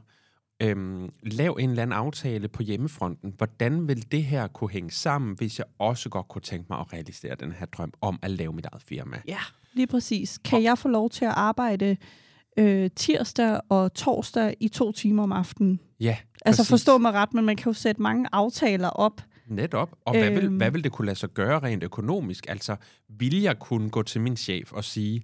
Øhm, 0.59 1.09
lav 1.23 1.57
en 1.59 1.69
eller 1.69 1.81
anden 1.83 1.93
aftale 1.97 2.47
på 2.47 2.63
hjemmefronten. 2.63 3.33
Hvordan 3.37 3.87
vil 3.87 4.11
det 4.11 4.23
her 4.23 4.47
kunne 4.47 4.69
hænge 4.69 4.91
sammen, 4.91 5.35
hvis 5.37 5.59
jeg 5.59 5.65
også 5.79 6.09
godt 6.09 6.27
kunne 6.27 6.41
tænke 6.41 6.65
mig 6.69 6.79
at 6.79 6.93
realisere 6.93 7.35
den 7.35 7.51
her 7.51 7.65
drøm 7.65 7.93
om 8.01 8.19
at 8.21 8.31
lave 8.31 8.53
mit 8.53 8.65
eget 8.65 8.81
firma? 8.83 9.21
Ja, 9.27 9.39
lige 9.73 9.87
præcis. 9.87 10.37
Kan 10.37 10.63
jeg 10.63 10.77
få 10.77 10.87
lov 10.87 11.09
til 11.09 11.25
at 11.25 11.33
arbejde 11.35 11.97
øh, 12.57 12.89
tirsdag 12.95 13.59
og 13.69 13.93
torsdag 13.93 14.55
i 14.59 14.67
to 14.67 14.91
timer 14.91 15.23
om 15.23 15.31
aftenen? 15.31 15.79
Ja, 15.99 16.17
Altså 16.45 16.59
præcis. 16.61 16.69
forstå 16.69 16.97
mig 16.97 17.13
ret, 17.13 17.33
men 17.33 17.45
man 17.45 17.55
kan 17.55 17.65
jo 17.69 17.73
sætte 17.73 18.01
mange 18.01 18.29
aftaler 18.31 18.89
op. 18.89 19.21
Netop. 19.47 19.95
Og 20.05 20.17
hvad, 20.17 20.31
vil, 20.31 20.43
Øhm. 20.45 20.57
hvad 20.57 20.71
vil 20.71 20.83
det 20.83 20.91
kunne 20.91 21.05
lade 21.05 21.19
sig 21.19 21.29
gøre 21.29 21.59
rent 21.59 21.83
økonomisk? 21.83 22.45
Altså, 22.49 22.75
vil 23.09 23.41
jeg 23.41 23.59
kunne 23.59 23.89
gå 23.89 24.03
til 24.03 24.21
min 24.21 24.37
chef 24.37 24.71
og 24.73 24.83
sige, 24.83 25.21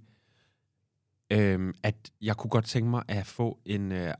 øhm, 1.31 1.73
at 1.83 1.95
jeg 2.21 2.37
kunne 2.37 2.49
godt 2.49 2.65
tænke 2.65 2.89
mig 2.89 3.03
at 3.07 3.25
få 3.25 3.59
en, 3.65 3.91
øh, 3.91 4.13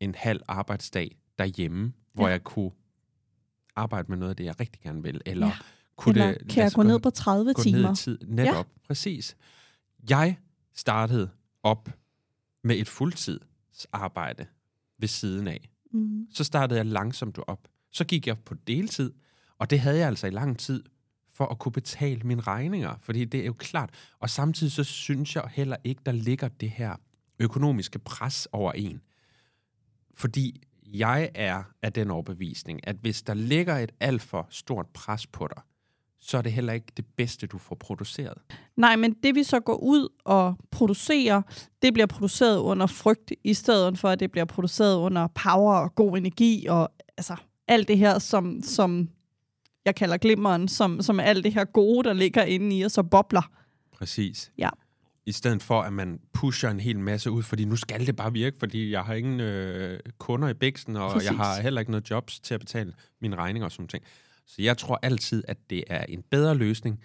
en 0.00 0.14
halv 0.14 0.40
arbejdsdag 0.48 1.18
derhjemme, 1.38 1.92
hvor 2.14 2.26
Ja. 2.26 2.30
jeg 2.32 2.44
kunne 2.44 2.70
arbejde 3.76 4.08
med 4.08 4.16
noget 4.18 4.30
af 4.30 4.36
det, 4.36 4.44
jeg 4.44 4.60
rigtig 4.60 4.82
gerne 4.82 5.02
vil? 5.02 5.20
Eller 5.26 5.46
Ja. 5.46 5.52
kunne 5.96 6.12
Eller 6.20 6.38
det 6.38 6.48
kan 6.48 6.62
jeg 6.64 6.72
gå 6.74 6.82
ned 6.82 7.00
på 7.00 7.10
30 7.10 7.54
gå 7.54 7.62
timer? 7.62 7.78
ned 7.82 7.92
i 7.92 7.96
tid. 7.96 8.18
Netop, 8.26 8.54
ja. 8.54 8.62
præcis. 8.86 9.36
Jeg 10.10 10.38
startede 10.74 11.30
op 11.62 11.88
med 12.64 12.76
et 12.78 12.88
fuldtidsarbejde 12.88 14.46
ved 14.98 15.08
siden 15.08 15.48
af. 15.48 15.70
Mm. 15.92 16.26
Så 16.32 16.44
startede 16.44 16.78
jeg 16.78 16.86
langsomt 16.86 17.38
op. 17.46 17.68
Så 17.92 18.04
gik 18.04 18.26
jeg 18.26 18.38
på 18.38 18.54
deltid, 18.54 19.12
og 19.58 19.70
det 19.70 19.80
havde 19.80 19.98
jeg 19.98 20.06
altså 20.06 20.26
i 20.26 20.30
lang 20.30 20.58
tid 20.58 20.84
for 21.28 21.46
at 21.46 21.58
kunne 21.58 21.72
betale 21.72 22.20
mine 22.22 22.40
regninger. 22.40 22.94
Fordi 23.00 23.24
det 23.24 23.40
er 23.40 23.46
jo 23.46 23.52
klart. 23.52 23.90
Og 24.18 24.30
samtidig 24.30 24.72
så 24.72 24.84
synes 24.84 25.36
jeg 25.36 25.48
heller 25.52 25.76
ikke, 25.84 26.02
der 26.06 26.12
ligger 26.12 26.48
det 26.48 26.70
her 26.70 26.96
økonomiske 27.38 27.98
pres 27.98 28.48
over 28.52 28.72
en. 28.72 29.00
Fordi 30.16 30.62
jeg 30.92 31.30
er 31.34 31.62
af 31.82 31.92
den 31.92 32.10
overbevisning, 32.10 32.88
at 32.88 32.96
hvis 33.00 33.22
der 33.22 33.34
ligger 33.34 33.78
et 33.78 33.92
alt 34.00 34.22
for 34.22 34.46
stort 34.50 34.86
pres 34.86 35.26
på 35.26 35.48
dig, 35.56 35.62
så 36.18 36.38
er 36.38 36.42
det 36.42 36.52
heller 36.52 36.72
ikke 36.72 36.92
det 36.96 37.06
bedste, 37.16 37.46
du 37.46 37.58
får 37.58 37.74
produceret. 37.74 38.38
Nej, 38.76 38.96
men 38.96 39.12
det 39.12 39.34
vi 39.34 39.42
så 39.42 39.60
går 39.60 39.76
ud 39.76 40.08
og 40.24 40.56
producerer, 40.70 41.42
det 41.82 41.92
bliver 41.92 42.06
produceret 42.06 42.58
under 42.58 42.86
frygt, 42.86 43.32
i 43.44 43.54
stedet 43.54 43.98
for 43.98 44.08
at 44.08 44.20
det 44.20 44.30
bliver 44.30 44.44
produceret 44.44 44.96
under 44.96 45.26
power 45.26 45.74
og 45.74 45.94
god 45.94 46.16
energi, 46.16 46.66
og 46.66 46.92
altså 47.16 47.36
alt 47.68 47.88
det 47.88 47.98
her, 47.98 48.18
som, 48.18 48.62
som 48.62 49.08
jeg 49.84 49.94
kalder 49.94 50.16
glimmeren, 50.16 50.68
som, 50.68 51.02
som 51.02 51.20
alt 51.20 51.44
det 51.44 51.54
her 51.54 51.64
gode, 51.64 52.08
der 52.08 52.12
ligger 52.12 52.42
inde 52.42 52.78
i 52.78 52.84
os 52.84 52.98
og 52.98 53.10
bobler. 53.10 53.50
Præcis. 53.92 54.52
Ja. 54.58 54.70
I 55.26 55.32
stedet 55.32 55.62
for, 55.62 55.82
at 55.82 55.92
man 55.92 56.20
pusher 56.32 56.70
en 56.70 56.80
hel 56.80 56.98
masse 56.98 57.30
ud, 57.30 57.42
fordi 57.42 57.64
nu 57.64 57.76
skal 57.76 58.06
det 58.06 58.16
bare 58.16 58.32
virke, 58.32 58.56
fordi 58.58 58.90
jeg 58.90 59.02
har 59.02 59.14
ingen 59.14 59.40
øh, 59.40 60.00
kunder 60.18 60.48
i 60.48 60.54
bæksen, 60.54 60.96
og 60.96 61.12
Præcis. 61.12 61.30
jeg 61.30 61.36
har 61.36 61.60
heller 61.60 61.80
ikke 61.80 61.90
noget 61.90 62.10
jobs 62.10 62.40
til 62.40 62.54
at 62.54 62.60
betale 62.60 62.92
mine 63.20 63.36
regninger 63.36 63.64
og 63.64 63.72
sådan 63.72 63.88
ting. 63.88 64.04
Så 64.46 64.62
jeg 64.62 64.78
tror 64.78 64.98
altid, 65.02 65.44
at 65.48 65.58
det 65.70 65.84
er 65.86 66.04
en 66.04 66.22
bedre 66.30 66.54
løsning, 66.54 67.00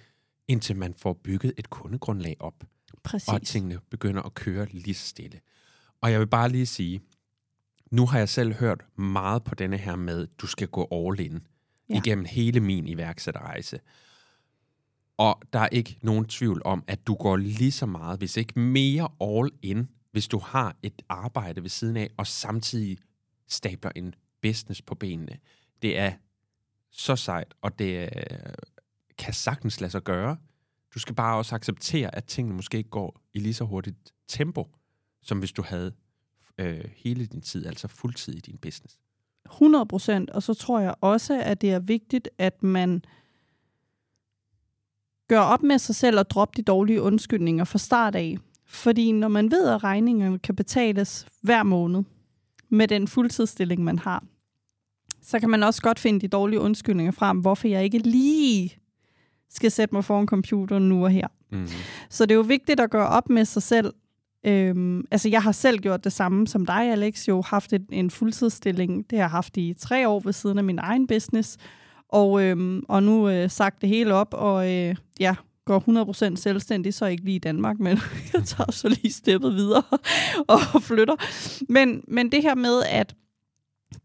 indtil 0.47 0.75
man 0.75 0.93
får 0.93 1.13
bygget 1.23 1.53
et 1.57 1.69
kundegrundlag 1.69 2.35
op. 2.39 2.63
Præcis. 3.03 3.29
Og 3.29 3.41
tingene 3.41 3.79
begynder 3.89 4.21
at 4.21 4.33
køre 4.33 4.67
lige 4.71 4.95
så 4.95 5.07
stille. 5.07 5.39
Og 6.01 6.11
jeg 6.11 6.19
vil 6.19 6.27
bare 6.27 6.49
lige 6.49 6.65
sige, 6.65 7.01
nu 7.91 8.05
har 8.05 8.17
jeg 8.17 8.29
selv 8.29 8.53
hørt 8.53 8.85
meget 8.95 9.43
på 9.43 9.55
denne 9.55 9.77
her 9.77 9.95
med, 9.95 10.27
du 10.37 10.47
skal 10.47 10.67
gå 10.67 10.87
all 10.91 11.19
in 11.19 11.41
ja. 11.89 11.95
igennem 11.97 12.25
hele 12.25 12.59
min 12.59 12.87
iværksætterrejse. 12.87 13.79
Og 15.21 15.41
der 15.53 15.59
er 15.59 15.67
ikke 15.67 15.97
nogen 16.01 16.25
tvivl 16.25 16.61
om, 16.65 16.83
at 16.87 17.07
du 17.07 17.15
går 17.15 17.37
lige 17.37 17.71
så 17.71 17.85
meget, 17.85 18.19
hvis 18.19 18.37
ikke 18.37 18.59
mere 18.59 19.09
all 19.21 19.51
in, 19.61 19.89
hvis 20.11 20.27
du 20.27 20.39
har 20.39 20.75
et 20.83 21.01
arbejde 21.09 21.61
ved 21.61 21.69
siden 21.69 21.97
af, 21.97 22.09
og 22.17 22.27
samtidig 22.27 22.97
stabler 23.47 23.91
en 23.95 24.15
business 24.41 24.81
på 24.81 24.95
benene. 24.95 25.37
Det 25.81 25.97
er 25.97 26.13
så 26.91 27.15
sejt, 27.15 27.53
og 27.61 27.79
det 27.79 28.01
øh, 28.01 28.53
kan 29.17 29.33
sagtens 29.33 29.81
lade 29.81 29.91
sig 29.91 30.03
gøre. 30.03 30.37
Du 30.93 30.99
skal 30.99 31.15
bare 31.15 31.37
også 31.37 31.55
acceptere, 31.55 32.15
at 32.15 32.25
tingene 32.25 32.55
måske 32.55 32.77
ikke 32.77 32.89
går 32.89 33.21
i 33.33 33.39
lige 33.39 33.53
så 33.53 33.63
hurtigt 33.63 34.13
tempo, 34.27 34.67
som 35.21 35.39
hvis 35.39 35.51
du 35.51 35.61
havde 35.61 35.93
øh, 36.57 36.85
hele 36.95 37.25
din 37.25 37.41
tid, 37.41 37.65
altså 37.65 37.87
fuldtid 37.87 38.33
i 38.33 38.39
din 38.39 38.57
business. 38.57 38.97
100 39.45 39.85
procent, 39.85 40.29
og 40.29 40.43
så 40.43 40.53
tror 40.53 40.79
jeg 40.79 40.95
også, 41.01 41.41
at 41.41 41.61
det 41.61 41.71
er 41.71 41.79
vigtigt, 41.79 42.29
at 42.37 42.63
man 42.63 43.03
gør 45.31 45.39
op 45.39 45.63
med 45.63 45.79
sig 45.79 45.95
selv 45.95 46.19
og 46.19 46.29
droppe 46.29 46.53
de 46.57 46.61
dårlige 46.61 47.01
undskyldninger 47.01 47.63
fra 47.63 47.79
start 47.79 48.15
af. 48.15 48.37
Fordi 48.67 49.11
når 49.11 49.27
man 49.27 49.51
ved, 49.51 49.67
at 49.67 49.83
regningerne 49.83 50.39
kan 50.39 50.55
betales 50.55 51.25
hver 51.41 51.63
måned 51.63 52.03
med 52.69 52.87
den 52.87 53.07
fuldtidsstilling, 53.07 53.83
man 53.83 53.99
har, 53.99 54.23
så 55.21 55.39
kan 55.39 55.49
man 55.49 55.63
også 55.63 55.81
godt 55.81 55.99
finde 55.99 56.19
de 56.19 56.27
dårlige 56.27 56.59
undskyldninger 56.59 57.11
frem, 57.11 57.37
hvorfor 57.39 57.67
jeg 57.67 57.83
ikke 57.83 57.97
lige 57.97 58.77
skal 59.49 59.71
sætte 59.71 59.95
mig 59.95 60.05
foran 60.05 60.25
computeren 60.25 60.89
nu 60.89 61.03
og 61.03 61.11
her. 61.11 61.27
Mm. 61.51 61.67
Så 62.09 62.25
det 62.25 62.31
er 62.31 62.35
jo 62.35 62.41
vigtigt 62.41 62.79
at 62.79 62.89
gøre 62.89 63.07
op 63.07 63.29
med 63.29 63.45
sig 63.45 63.63
selv. 63.63 63.93
Øhm, 64.45 65.05
altså, 65.11 65.29
jeg 65.29 65.43
har 65.43 65.51
selv 65.51 65.79
gjort 65.79 66.03
det 66.03 66.13
samme 66.13 66.47
som 66.47 66.65
dig, 66.65 66.91
Alex. 66.91 67.27
Jo 67.27 67.41
haft 67.41 67.73
et, 67.73 67.85
en 67.91 68.09
fuldtidsstilling. 68.09 69.09
Det 69.09 69.17
har 69.17 69.23
jeg 69.23 69.31
haft 69.31 69.57
i 69.57 69.73
tre 69.79 70.07
år 70.07 70.19
ved 70.19 70.33
siden 70.33 70.57
af 70.57 70.63
min 70.63 70.79
egen 70.79 71.07
business. 71.07 71.57
Og, 72.11 72.43
øhm, 72.43 72.83
og 72.87 73.03
nu 73.03 73.29
øh, 73.29 73.49
sagt 73.49 73.81
det 73.81 73.89
hele 73.89 74.13
op, 74.13 74.33
og 74.33 74.71
øh, 74.71 74.95
ja, 75.19 75.35
går 75.65 76.33
100% 76.33 76.35
selvstændig, 76.35 76.93
så 76.93 77.05
ikke 77.05 77.23
lige 77.23 77.35
i 77.35 77.39
Danmark, 77.39 77.79
men 77.79 77.97
jeg 78.33 78.43
tager 78.43 78.71
så 78.71 78.89
lige 78.89 79.11
steppet 79.11 79.55
videre 79.55 79.83
og 80.73 80.83
flytter. 80.83 81.15
Men, 81.71 82.03
men 82.07 82.31
det 82.31 82.41
her 82.41 82.55
med, 82.55 82.83
at 82.89 83.15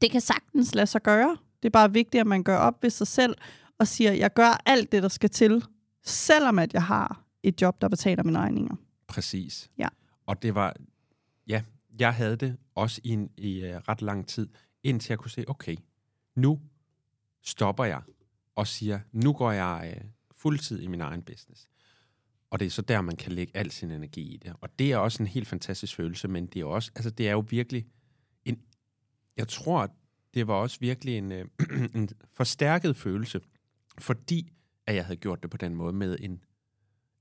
det 0.03 0.11
kan 0.11 0.21
sagtens 0.21 0.75
lade 0.75 0.87
sig 0.87 1.03
gøre. 1.03 1.37
Det 1.63 1.69
er 1.69 1.71
bare 1.71 1.93
vigtigt, 1.93 2.21
at 2.21 2.27
man 2.27 2.43
gør 2.43 2.57
op 2.57 2.83
ved 2.83 2.91
sig 2.91 3.07
selv, 3.07 3.35
og 3.79 3.87
siger, 3.87 4.13
jeg 4.13 4.33
gør 4.33 4.63
alt 4.67 4.93
det, 4.93 5.03
der 5.03 5.09
skal 5.09 5.31
til, 5.31 5.65
selvom 6.05 6.59
at 6.59 6.75
jeg 6.75 6.83
har 6.83 7.25
et 7.43 7.63
job, 7.63 7.81
der 7.81 7.89
betaler 7.89 8.23
mine 8.23 8.39
regninger. 8.39 8.77
Præcis. 9.09 9.71
Ja. 9.79 9.89
Og 10.27 10.43
det 10.43 10.55
var, 10.55 10.75
ja, 11.49 11.63
jeg 11.99 12.15
havde 12.15 12.37
det 12.37 12.57
også 12.75 13.01
i, 13.05 13.11
en, 13.11 13.31
i 13.37 13.63
uh, 13.63 13.69
ret 13.69 14.03
lang 14.03 14.27
tid, 14.27 14.49
indtil 14.85 15.13
jeg 15.13 15.19
kunne 15.19 15.31
se, 15.31 15.45
okay, 15.49 15.77
nu 16.37 16.61
stopper 17.47 17.85
jeg 17.85 18.03
og 18.55 18.67
siger, 18.67 19.01
nu 19.13 19.33
går 19.33 19.53
jeg 19.53 19.97
uh, 19.97 20.11
fuldtid 20.37 20.81
i 20.81 20.87
min 20.87 21.01
egen 21.01 21.23
business. 21.23 21.69
Og 22.51 22.61
det 22.61 22.67
er 22.67 22.71
så 22.71 22.83
der, 22.83 23.01
man 23.01 23.17
kan 23.17 23.33
lægge 23.33 23.57
al 23.57 23.71
sin 23.71 23.91
energi 23.91 24.35
i 24.35 24.37
det. 24.37 24.53
Og 24.61 24.79
det 24.79 24.93
er 24.93 24.97
også 24.97 25.23
en 25.23 25.27
helt 25.27 25.49
fantastisk 25.49 25.97
følelse, 25.97 26.29
men 26.29 26.47
det 26.47 26.61
er 26.61 26.65
også, 26.65 26.91
altså 26.97 27.11
det 27.11 27.29
er 27.29 27.33
jo 27.33 27.45
virkelig 27.49 27.87
en, 28.45 28.59
jeg 29.37 29.49
tror, 29.49 29.91
det 30.35 30.47
var 30.47 30.55
også 30.55 30.77
virkelig 30.81 31.19
en, 31.19 31.33
uh, 31.33 31.39
en 31.95 32.09
forstærket 32.33 32.97
følelse, 32.97 33.41
fordi 33.99 34.53
at 34.87 34.95
jeg 34.95 35.05
havde 35.05 35.17
gjort 35.17 35.43
det 35.43 35.51
på 35.51 35.57
den 35.57 35.75
måde 35.75 35.93
med 35.93 36.17
en, 36.21 36.45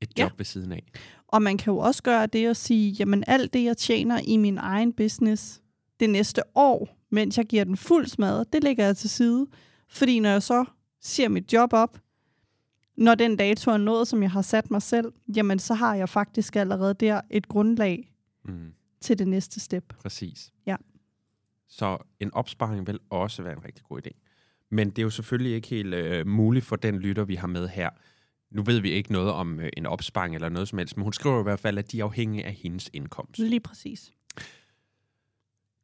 et 0.01 0.19
job 0.19 0.31
ja. 0.31 0.35
ved 0.37 0.45
siden 0.45 0.71
af. 0.71 0.83
Og 1.27 1.41
man 1.41 1.57
kan 1.57 1.73
jo 1.73 1.79
også 1.79 2.03
gøre 2.03 2.27
det 2.27 2.47
at 2.47 2.57
sige, 2.57 2.91
jamen 2.91 3.23
alt 3.27 3.53
det, 3.53 3.63
jeg 3.63 3.77
tjener 3.77 4.19
i 4.27 4.37
min 4.37 4.57
egen 4.57 4.93
business 4.93 5.61
det 5.99 6.09
næste 6.09 6.41
år, 6.55 6.97
mens 7.09 7.37
jeg 7.37 7.45
giver 7.45 7.63
den 7.63 7.77
fuld 7.77 8.07
smad, 8.07 8.45
det 8.53 8.63
lægger 8.63 8.85
jeg 8.85 8.97
til 8.97 9.09
side. 9.09 9.47
Fordi 9.87 10.19
når 10.19 10.29
jeg 10.29 10.43
så 10.43 10.65
siger 11.01 11.29
mit 11.29 11.53
job 11.53 11.73
op, 11.73 11.99
når 12.97 13.15
den 13.15 13.35
dato 13.35 13.71
er 13.71 13.77
nået, 13.77 14.07
som 14.07 14.21
jeg 14.21 14.31
har 14.31 14.41
sat 14.41 14.71
mig 14.71 14.81
selv, 14.81 15.13
jamen 15.35 15.59
så 15.59 15.73
har 15.73 15.95
jeg 15.95 16.09
faktisk 16.09 16.55
allerede 16.55 16.93
der 16.93 17.21
et 17.29 17.47
grundlag 17.47 18.13
mm. 18.45 18.73
til 19.01 19.19
det 19.19 19.27
næste 19.27 19.59
step. 19.59 19.93
Præcis. 19.99 20.53
Ja. 20.65 20.75
Så 21.67 21.97
en 22.19 22.33
opsparing 22.33 22.87
vil 22.87 22.99
også 23.09 23.43
være 23.43 23.53
en 23.53 23.65
rigtig 23.65 23.83
god 23.83 24.01
idé. 24.07 24.11
Men 24.69 24.89
det 24.89 24.99
er 24.99 25.03
jo 25.03 25.09
selvfølgelig 25.09 25.53
ikke 25.53 25.67
helt 25.67 25.93
øh, 25.93 26.27
muligt 26.27 26.65
for 26.65 26.75
den 26.75 26.95
lytter, 26.95 27.23
vi 27.23 27.35
har 27.35 27.47
med 27.47 27.67
her. 27.67 27.89
Nu 28.51 28.63
ved 28.63 28.79
vi 28.79 28.91
ikke 28.91 29.11
noget 29.11 29.31
om 29.31 29.59
øh, 29.59 29.69
en 29.77 29.85
opsparing 29.85 30.35
eller 30.35 30.49
noget 30.49 30.67
som 30.67 30.77
helst, 30.77 30.97
men 30.97 31.03
hun 31.03 31.13
skriver 31.13 31.39
i 31.39 31.43
hvert 31.43 31.59
fald, 31.59 31.77
at 31.77 31.91
de 31.91 31.99
er 31.99 32.03
afhængige 32.03 32.45
af 32.45 32.53
hendes 32.53 32.89
indkomst. 32.93 33.39
Lige 33.39 33.59
præcis. 33.59 34.11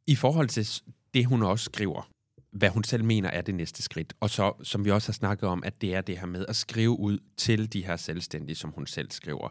I 0.08 0.16
forhold 0.16 0.48
til 0.48 0.68
det, 1.14 1.26
hun 1.26 1.44
også 1.44 1.66
skriver, 1.66 2.10
hvad 2.52 2.70
hun 2.70 2.84
selv 2.84 3.04
mener 3.04 3.30
er 3.30 3.42
det 3.42 3.56
næste 3.56 3.84
skridt, 3.84 4.14
og 4.20 4.30
så, 4.30 4.54
som 4.64 4.86
vi 4.86 4.92
også 4.92 5.08
har 5.08 5.14
snakket 5.14 5.50
om, 5.50 5.64
at 5.64 5.82
det 5.82 5.96
er 5.96 6.02
det 6.02 6.18
her 6.18 6.26
med 6.26 6.46
at 6.50 6.56
skrive 6.56 7.00
ud 7.00 7.20
til 7.38 7.74
de 7.74 7.86
her 7.86 7.96
selvstændige, 7.96 8.56
som 8.56 8.70
hun 8.70 8.88
selv 8.88 9.12
skriver. 9.12 9.50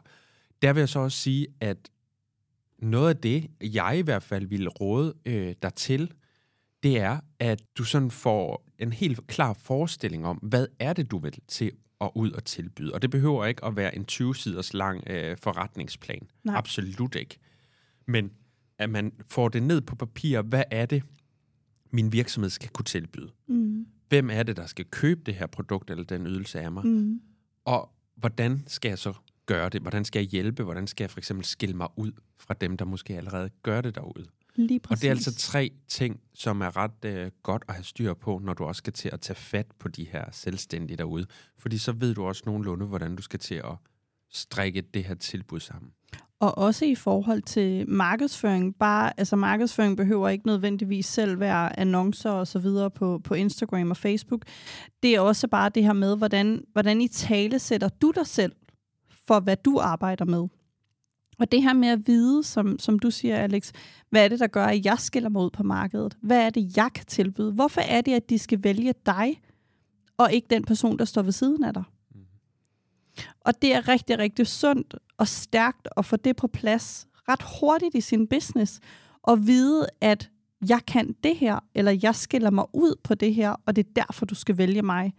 Der 0.63 0.73
vil 0.73 0.81
jeg 0.81 0.89
så 0.89 0.99
også 0.99 1.19
sige, 1.19 1.47
at 1.61 1.91
noget 2.79 3.09
af 3.09 3.17
det, 3.17 3.51
jeg 3.61 3.99
i 3.99 4.03
hvert 4.03 4.23
fald 4.23 4.47
ville 4.47 4.69
råde 4.69 5.15
øh, 5.27 5.55
dig 5.63 5.75
til, 5.75 6.13
det 6.83 6.99
er, 7.01 7.21
at 7.39 7.63
du 7.79 7.85
sådan 7.85 8.11
får 8.11 8.67
en 8.79 8.93
helt 8.93 9.27
klar 9.27 9.53
forestilling 9.53 10.27
om, 10.27 10.37
hvad 10.37 10.67
er 10.79 10.93
det, 10.93 11.11
du 11.11 11.19
vil 11.19 11.39
til 11.49 11.73
at 12.01 12.11
ud 12.15 12.31
og 12.31 12.45
tilbyde. 12.45 12.95
Og 12.95 13.03
det 13.03 13.11
behøver 13.11 13.47
ikke 13.47 13.65
at 13.65 13.77
være 13.77 13.97
en 13.97 14.07
20-siders 14.13 14.75
lang 14.75 15.11
øh, 15.11 15.37
forretningsplan. 15.37 16.29
Nej. 16.45 16.57
Absolut 16.57 17.15
ikke. 17.15 17.39
Men 18.07 18.31
at 18.79 18.91
man 18.91 19.13
får 19.29 19.49
det 19.49 19.63
ned 19.63 19.81
på 19.81 19.97
papir, 19.97 20.43
hvad 20.43 20.65
er 20.71 20.87
det, 20.87 21.03
min 21.91 22.13
virksomhed 22.13 22.51
skal 22.51 22.69
kunne 22.69 22.85
tilbyde? 22.85 23.31
Mm. 23.47 23.87
Hvem 24.09 24.31
er 24.31 24.43
det, 24.43 24.57
der 24.57 24.67
skal 24.67 24.85
købe 24.85 25.21
det 25.27 25.35
her 25.35 25.47
produkt 25.47 25.91
eller 25.91 26.05
den 26.05 26.27
ydelse 26.27 26.61
af 26.61 26.73
mig? 26.73 26.87
Mm. 26.87 27.21
Og 27.65 27.91
hvordan 28.17 28.63
skal 28.67 28.89
jeg 28.89 28.99
så 28.99 29.13
gøre 29.47 29.69
det? 29.69 29.81
Hvordan 29.81 30.05
skal 30.05 30.21
jeg 30.21 30.29
hjælpe? 30.29 30.63
Hvordan 30.63 30.87
skal 30.87 31.05
jeg 31.05 31.11
for 31.11 31.19
eksempel 31.19 31.45
skille 31.45 31.77
mig 31.77 31.89
ud 31.97 32.13
fra 32.39 32.55
dem, 32.55 32.77
der 32.77 32.85
måske 32.85 33.17
allerede 33.17 33.51
gør 33.63 33.81
det 33.81 33.95
derude? 33.95 34.25
Lige 34.55 34.81
præcis. 34.81 34.99
Og 34.99 35.03
det 35.03 35.07
er 35.07 35.13
altså 35.13 35.35
tre 35.35 35.71
ting, 35.89 36.21
som 36.35 36.61
er 36.61 36.77
ret 36.77 37.05
øh, 37.05 37.31
godt 37.43 37.65
at 37.69 37.75
have 37.75 37.85
styr 37.85 38.15
på, 38.15 38.41
når 38.45 38.55
du 38.55 38.65
også 38.65 38.79
skal 38.79 38.93
til 38.93 39.11
at 39.13 39.21
tage 39.21 39.37
fat 39.37 39.67
på 39.79 39.89
de 39.89 40.05
her 40.05 40.25
selvstændige 40.33 40.97
derude. 40.97 41.27
Fordi 41.59 41.79
så 41.79 41.93
ved 41.93 42.15
du 42.15 42.25
også 42.25 42.43
nogenlunde, 42.47 42.87
hvordan 42.87 43.17
du 43.17 43.23
skal 43.23 43.41
til 43.41 43.55
at 43.55 43.77
strikke 44.31 44.81
det 44.81 45.05
her 45.05 45.15
tilbud 45.15 45.61
sammen. 45.61 45.93
Og 46.41 46.59
også 46.59 46.85
i 46.85 46.95
forhold 46.95 47.43
til 47.43 47.89
markedsføring. 47.89 48.77
Bare, 48.77 49.13
altså 49.17 49.37
markedsføring 49.37 49.97
behøver 49.97 50.29
ikke 50.29 50.47
nødvendigvis 50.47 51.07
selv 51.07 51.41
være 51.41 51.81
annoncer 51.81 52.31
og 52.31 52.47
så 52.47 52.59
videre 52.59 52.91
på, 52.91 53.21
på 53.25 53.35
Instagram 53.35 53.91
og 53.91 53.97
Facebook. 53.97 54.43
Det 55.03 55.15
er 55.15 55.21
også 55.21 55.49
bare 55.49 55.69
det 55.69 55.85
her 55.85 55.93
med, 55.93 56.17
hvordan, 56.17 56.65
hvordan 56.73 57.01
i 57.01 57.09
tale 57.09 57.59
sætter 57.59 57.89
du 57.89 58.13
dig 58.15 58.27
selv 58.27 58.53
for, 59.27 59.41
hvad 59.41 59.57
du 59.57 59.79
arbejder 59.79 60.25
med. 60.25 60.49
Og 61.39 61.53
det 61.53 61.63
her 61.63 61.73
med 61.73 61.89
at 61.89 62.07
vide, 62.07 62.45
som, 62.45 62.79
som 62.79 62.99
du 62.99 63.11
siger, 63.11 63.37
Alex, 63.37 63.73
hvad 64.11 64.25
er 64.25 64.29
det, 64.29 64.41
der 64.41 64.47
gør, 64.47 64.65
at 64.65 64.85
jeg 64.85 64.99
skiller 64.99 65.29
mig 65.29 65.43
ud 65.43 65.51
på 65.51 65.63
markedet? 65.63 66.17
Hvad 66.23 66.47
er 66.47 66.51
det, 66.51 66.77
jeg 66.77 66.91
kan 66.95 67.07
tilbyde? 67.07 67.53
Hvorfor 67.53 67.81
er 67.81 68.01
det, 68.01 68.15
at 68.15 68.31
de 68.31 68.39
skal 68.39 68.65
vælge 68.65 68.95
dig, 69.07 69.41
og 70.17 70.33
ikke 70.33 70.47
den 70.51 70.65
person, 70.65 70.99
der 70.99 71.05
står 71.05 71.23
ved 71.23 71.33
siden 71.33 71.65
af 71.65 71.75
dig? 71.75 71.85
Og 73.41 73.63
det 73.63 73.75
er 73.75 73.89
rigtig, 73.89 74.19
rigtig 74.19 74.47
sundt 74.47 74.95
og 75.19 75.29
stærkt 75.29 75.89
at 75.97 76.05
få 76.05 76.17
det 76.17 76.37
på 76.37 76.47
plads 76.49 77.07
ret 77.29 77.61
hurtigt 77.61 77.95
i 77.95 78.01
sin 78.01 78.27
business, 78.27 78.81
og 79.23 79.47
vide, 79.47 79.87
at 80.01 80.31
jeg 80.69 80.81
kan 80.87 81.15
det 81.25 81.37
her, 81.37 81.59
eller 81.75 81.99
jeg 82.03 82.15
skiller 82.15 82.51
mig 82.51 82.65
ud 82.73 82.95
på 83.05 83.15
det 83.15 83.35
her, 83.35 83.57
og 83.67 83.77
det 83.77 83.87
er 83.87 83.91
derfor, 83.97 84.27
du 84.27 84.35
skal 84.35 84.59
vælge 84.59 84.83
mig. 84.83 85.15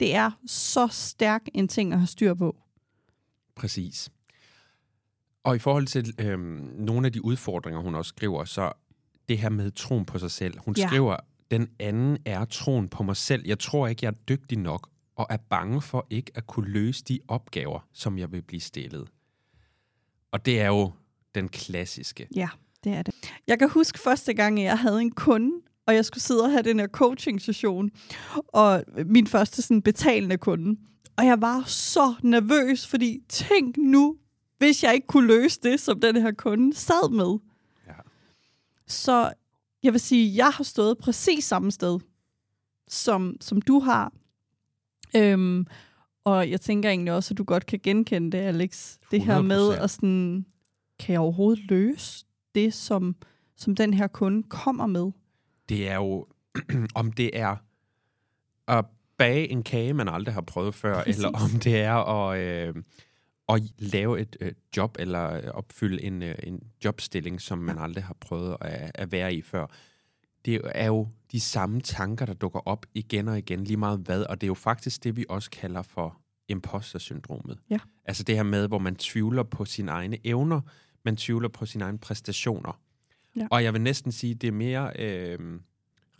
Det 0.00 0.14
er 0.14 0.30
så 0.46 0.88
stærk 0.90 1.42
en 1.54 1.68
ting 1.68 1.92
at 1.92 1.98
have 1.98 2.06
styr 2.06 2.34
på. 2.34 2.56
Præcis. 3.54 4.10
Og 5.44 5.56
i 5.56 5.58
forhold 5.58 5.86
til 5.86 6.14
øhm, 6.18 6.70
nogle 6.78 7.06
af 7.06 7.12
de 7.12 7.24
udfordringer, 7.24 7.80
hun 7.80 7.94
også 7.94 8.08
skriver, 8.08 8.44
så 8.44 8.72
det 9.28 9.38
her 9.38 9.48
med 9.48 9.70
troen 9.70 10.04
på 10.04 10.18
sig 10.18 10.30
selv. 10.30 10.58
Hun 10.58 10.74
ja. 10.78 10.86
skriver, 10.86 11.16
den 11.50 11.68
anden 11.78 12.18
er 12.24 12.44
troen 12.44 12.88
på 12.88 13.02
mig 13.02 13.16
selv. 13.16 13.42
Jeg 13.46 13.58
tror 13.58 13.86
ikke, 13.86 14.04
jeg 14.04 14.10
er 14.10 14.16
dygtig 14.28 14.58
nok, 14.58 14.88
og 15.16 15.26
er 15.30 15.36
bange 15.36 15.82
for 15.82 16.06
ikke 16.10 16.32
at 16.34 16.46
kunne 16.46 16.68
løse 16.68 17.04
de 17.04 17.20
opgaver, 17.28 17.88
som 17.92 18.18
jeg 18.18 18.32
vil 18.32 18.42
blive 18.42 18.60
stillet. 18.60 19.08
Og 20.32 20.46
det 20.46 20.60
er 20.60 20.66
jo 20.66 20.92
den 21.34 21.48
klassiske. 21.48 22.28
Ja, 22.34 22.48
det 22.84 22.92
er 22.92 23.02
det. 23.02 23.14
Jeg 23.46 23.58
kan 23.58 23.70
huske 23.70 23.98
første 23.98 24.34
gang, 24.34 24.62
jeg 24.62 24.78
havde 24.78 25.00
en 25.00 25.10
kunde, 25.10 25.62
og 25.86 25.94
jeg 25.94 26.04
skulle 26.04 26.22
sidde 26.22 26.44
og 26.44 26.50
have 26.50 26.62
den 26.62 26.80
her 26.80 26.86
coaching-session, 26.86 27.90
og 28.48 28.84
min 29.06 29.26
første 29.26 29.62
sådan 29.62 29.82
betalende 29.82 30.38
kunde. 30.38 30.80
Og 31.16 31.26
jeg 31.26 31.40
var 31.40 31.62
så 31.66 32.14
nervøs, 32.22 32.86
fordi 32.86 33.20
tænk 33.28 33.76
nu, 33.76 34.16
hvis 34.58 34.84
jeg 34.84 34.94
ikke 34.94 35.06
kunne 35.06 35.26
løse 35.26 35.60
det, 35.62 35.80
som 35.80 36.00
den 36.00 36.16
her 36.16 36.32
kunde 36.32 36.76
sad 36.76 37.10
med. 37.10 37.38
Ja. 37.86 37.92
Så 38.86 39.32
jeg 39.82 39.92
vil 39.92 40.00
sige, 40.00 40.36
jeg 40.36 40.50
har 40.50 40.64
stået 40.64 40.98
præcis 40.98 41.44
samme 41.44 41.70
sted, 41.70 42.00
som, 42.88 43.36
som 43.40 43.62
du 43.62 43.80
har. 43.80 44.12
Øhm, 45.16 45.66
og 46.24 46.50
jeg 46.50 46.60
tænker 46.60 46.88
egentlig 46.88 47.14
også, 47.14 47.34
at 47.34 47.38
du 47.38 47.44
godt 47.44 47.66
kan 47.66 47.80
genkende 47.82 48.36
det, 48.36 48.38
Alex. 48.38 48.96
Det 49.10 49.22
her 49.22 49.42
med 49.42 49.70
100%. 49.70 49.82
at 49.82 49.90
sådan, 49.90 50.46
kan 50.98 51.12
jeg 51.12 51.20
overhovedet 51.20 51.64
løse 51.70 52.26
det, 52.54 52.74
som, 52.74 53.16
som 53.56 53.74
den 53.76 53.94
her 53.94 54.06
kunde 54.06 54.42
kommer 54.42 54.86
med? 54.86 55.10
Det 55.68 55.88
er 55.88 55.94
jo, 55.94 56.26
om 56.94 57.12
det 57.12 57.30
er 57.38 57.56
at 58.68 58.84
bage 59.18 59.50
en 59.50 59.62
kage, 59.62 59.94
man 59.94 60.08
aldrig 60.08 60.34
har 60.34 60.40
prøvet 60.40 60.74
før, 60.74 61.02
Præcis. 61.02 61.16
eller 61.16 61.38
om 61.38 61.60
det 61.60 61.76
er 61.80 61.94
at, 61.94 62.40
øh, 62.40 62.74
at 63.48 63.62
lave 63.78 64.20
et 64.20 64.36
øh, 64.40 64.52
job, 64.76 64.96
eller 64.98 65.50
opfylde 65.50 66.02
en, 66.02 66.22
øh, 66.22 66.34
en 66.42 66.60
jobstilling, 66.84 67.40
som 67.40 67.58
man 67.58 67.78
aldrig 67.78 68.04
har 68.04 68.16
prøvet 68.20 68.56
at, 68.60 68.90
at 68.94 69.12
være 69.12 69.34
i 69.34 69.42
før. 69.42 69.66
Det 70.46 70.60
er 70.64 70.86
jo 70.86 71.08
de 71.32 71.40
samme 71.40 71.80
tanker, 71.80 72.26
der 72.26 72.34
dukker 72.34 72.60
op 72.68 72.86
igen 72.94 73.28
og 73.28 73.38
igen, 73.38 73.64
lige 73.64 73.76
meget 73.76 73.98
hvad, 73.98 74.22
og 74.22 74.40
det 74.40 74.46
er 74.46 74.48
jo 74.48 74.54
faktisk 74.54 75.04
det, 75.04 75.16
vi 75.16 75.24
også 75.28 75.50
kalder 75.50 75.82
for 75.82 76.20
imposter-syndromet. 76.48 77.58
Ja. 77.70 77.78
Altså 78.04 78.22
det 78.22 78.36
her 78.36 78.42
med, 78.42 78.68
hvor 78.68 78.78
man 78.78 78.96
tvivler 78.96 79.42
på 79.42 79.64
sine 79.64 79.90
egne 79.90 80.26
evner, 80.26 80.60
man 81.04 81.16
tvivler 81.16 81.48
på 81.48 81.66
sine 81.66 81.84
egne 81.84 81.98
præstationer. 81.98 82.80
Ja. 83.36 83.46
Og 83.50 83.64
jeg 83.64 83.72
vil 83.72 83.80
næsten 83.80 84.12
sige, 84.12 84.34
det 84.34 84.48
er 84.48 84.52
mere 84.52 84.92
øh, 84.98 85.38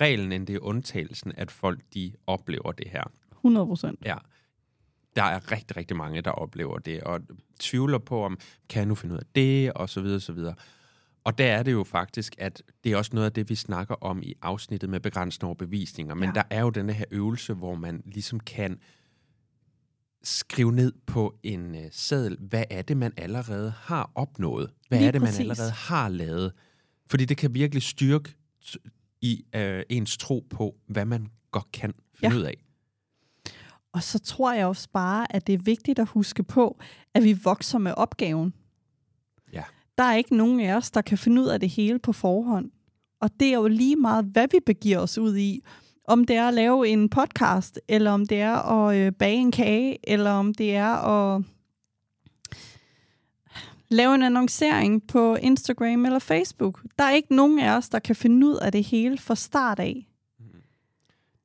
reglen, 0.00 0.32
end 0.32 0.46
det 0.46 0.54
er 0.54 0.60
undtagelsen, 0.62 1.32
at 1.36 1.50
folk 1.50 1.80
de 1.94 2.12
oplever 2.26 2.72
det 2.72 2.88
her. 2.88 3.12
100 3.32 3.66
procent. 3.66 3.98
Ja. 4.04 4.16
Der 5.16 5.22
er 5.22 5.52
rigtig, 5.52 5.76
rigtig 5.76 5.96
mange, 5.96 6.20
der 6.20 6.30
oplever 6.30 6.78
det, 6.78 7.00
og 7.02 7.20
tvivler 7.58 7.98
på, 7.98 8.24
om 8.24 8.38
kan 8.68 8.80
jeg 8.80 8.86
nu 8.86 8.94
finde 8.94 9.14
ud 9.14 9.18
af 9.18 9.26
det, 9.34 9.72
og 9.72 9.88
så 9.88 10.00
videre, 10.00 10.20
så 10.20 10.32
videre. 10.32 10.54
Og 11.26 11.38
der 11.38 11.46
er 11.52 11.62
det 11.62 11.72
jo 11.72 11.84
faktisk, 11.84 12.34
at 12.38 12.62
det 12.84 12.92
er 12.92 12.96
også 12.96 13.10
noget 13.14 13.26
af 13.26 13.32
det, 13.32 13.50
vi 13.50 13.54
snakker 13.54 13.94
om 13.94 14.22
i 14.22 14.34
afsnittet 14.42 14.90
med 14.90 15.00
begrænsende 15.00 15.46
overbevisninger. 15.46 16.14
Men 16.14 16.28
Ja. 16.28 16.32
der 16.34 16.42
er 16.50 16.60
jo 16.60 16.70
denne 16.70 16.92
her 16.92 17.04
øvelse, 17.10 17.54
hvor 17.54 17.74
man 17.74 18.02
ligesom 18.04 18.40
kan 18.40 18.78
skrive 20.22 20.72
ned 20.72 20.92
på 21.06 21.38
en 21.42 21.74
uh, 21.74 21.80
seddel, 21.90 22.36
hvad 22.40 22.64
er 22.70 22.82
det, 22.82 22.96
man 22.96 23.12
allerede 23.16 23.70
har 23.76 24.10
opnået? 24.14 24.70
Hvad 24.88 24.98
Lige 24.98 25.08
er 25.08 25.12
det, 25.12 25.20
man 25.20 25.28
præcis. 25.28 25.40
allerede 25.40 25.70
har 25.70 26.08
lavet? 26.08 26.52
Fordi 27.10 27.24
det 27.24 27.36
kan 27.36 27.54
virkelig 27.54 27.82
styrke 27.82 28.34
i 29.20 29.44
uh, 29.56 29.80
ens 29.88 30.16
tro 30.16 30.46
på, 30.50 30.76
hvad 30.86 31.04
man 31.04 31.26
godt 31.50 31.72
kan 31.72 31.94
finde 32.14 32.34
Ja. 32.34 32.40
ud 32.40 32.44
af. 32.44 32.54
Og 33.92 34.02
så 34.02 34.18
tror 34.18 34.52
jeg 34.52 34.66
også 34.66 34.88
bare, 34.92 35.34
at 35.36 35.46
det 35.46 35.52
er 35.52 35.58
vigtigt 35.64 35.98
at 35.98 36.08
huske 36.08 36.42
på, 36.42 36.78
at 37.14 37.24
vi 37.24 37.32
vokser 37.44 37.78
med 37.78 37.94
opgaven. 37.96 38.54
Der 39.98 40.04
er 40.04 40.14
ikke 40.14 40.36
nogen 40.36 40.60
af 40.60 40.74
os, 40.74 40.90
der 40.90 41.02
kan 41.02 41.18
finde 41.18 41.42
ud 41.42 41.46
af 41.46 41.60
det 41.60 41.68
hele 41.68 41.98
på 41.98 42.12
forhånd. 42.12 42.70
Og 43.20 43.30
det 43.40 43.48
er 43.48 43.54
jo 43.54 43.66
lige 43.68 43.96
meget, 43.96 44.24
hvad 44.24 44.48
vi 44.52 44.58
begiver 44.66 44.98
os 44.98 45.18
ud 45.18 45.36
i. 45.36 45.62
Om 46.08 46.24
det 46.24 46.36
er 46.36 46.48
at 46.48 46.54
lave 46.54 46.88
en 46.88 47.08
podcast, 47.08 47.80
eller 47.88 48.10
om 48.10 48.26
det 48.26 48.40
er 48.40 48.56
at 48.56 48.96
øh, 48.96 49.12
bage 49.12 49.36
en 49.36 49.52
kage, 49.52 50.10
eller 50.10 50.30
om 50.30 50.54
det 50.54 50.74
er 50.74 50.94
at 50.94 51.42
lave 53.88 54.14
en 54.14 54.22
annoncering 54.22 55.06
på 55.06 55.36
Instagram 55.36 56.04
eller 56.04 56.18
Facebook. 56.18 56.82
Der 56.98 57.04
er 57.04 57.14
ikke 57.14 57.36
nogen 57.36 57.58
af 57.58 57.76
os, 57.76 57.88
der 57.88 57.98
kan 57.98 58.16
finde 58.16 58.46
ud 58.46 58.56
af 58.56 58.72
det 58.72 58.84
hele 58.84 59.18
fra 59.18 59.34
start 59.34 59.78
af. 59.78 60.08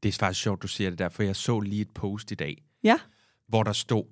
Det 0.03 0.10
er 0.10 0.13
faktisk 0.20 0.41
sjovt, 0.41 0.62
du 0.62 0.67
siger 0.67 0.89
det 0.89 1.00
der, 1.00 1.10
for 1.10 1.24
jeg 1.24 1.36
så 1.36 1.60
lige 1.60 1.81
et 1.81 1.91
post 1.91 2.31
i 2.31 2.36
dag, 2.36 2.63
Ja, 2.84 3.00
hvor 3.48 3.63
der 3.63 3.74
stod, 3.74 4.03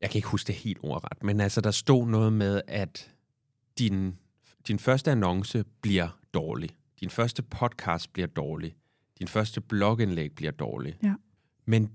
jeg 0.00 0.10
kan 0.10 0.18
ikke 0.18 0.28
huske 0.28 0.46
det 0.46 0.54
helt 0.54 0.78
ordret, 0.82 1.22
men 1.22 1.40
altså 1.40 1.60
der 1.60 1.70
stod 1.70 2.06
noget 2.06 2.32
med, 2.32 2.62
at 2.66 3.10
din, 3.78 4.14
din 4.68 4.78
første 4.78 5.10
annonce 5.10 5.64
bliver 5.80 6.18
dårlig. 6.34 6.70
Din 7.00 7.10
første 7.10 7.42
podcast 7.42 8.12
bliver 8.12 8.26
dårlig. 8.26 8.74
Din 9.18 9.28
første 9.28 9.60
blogindlæg 9.60 10.32
bliver 10.34 10.52
dårlig. 10.52 10.98
Ja. 11.02 11.14
Men 11.66 11.90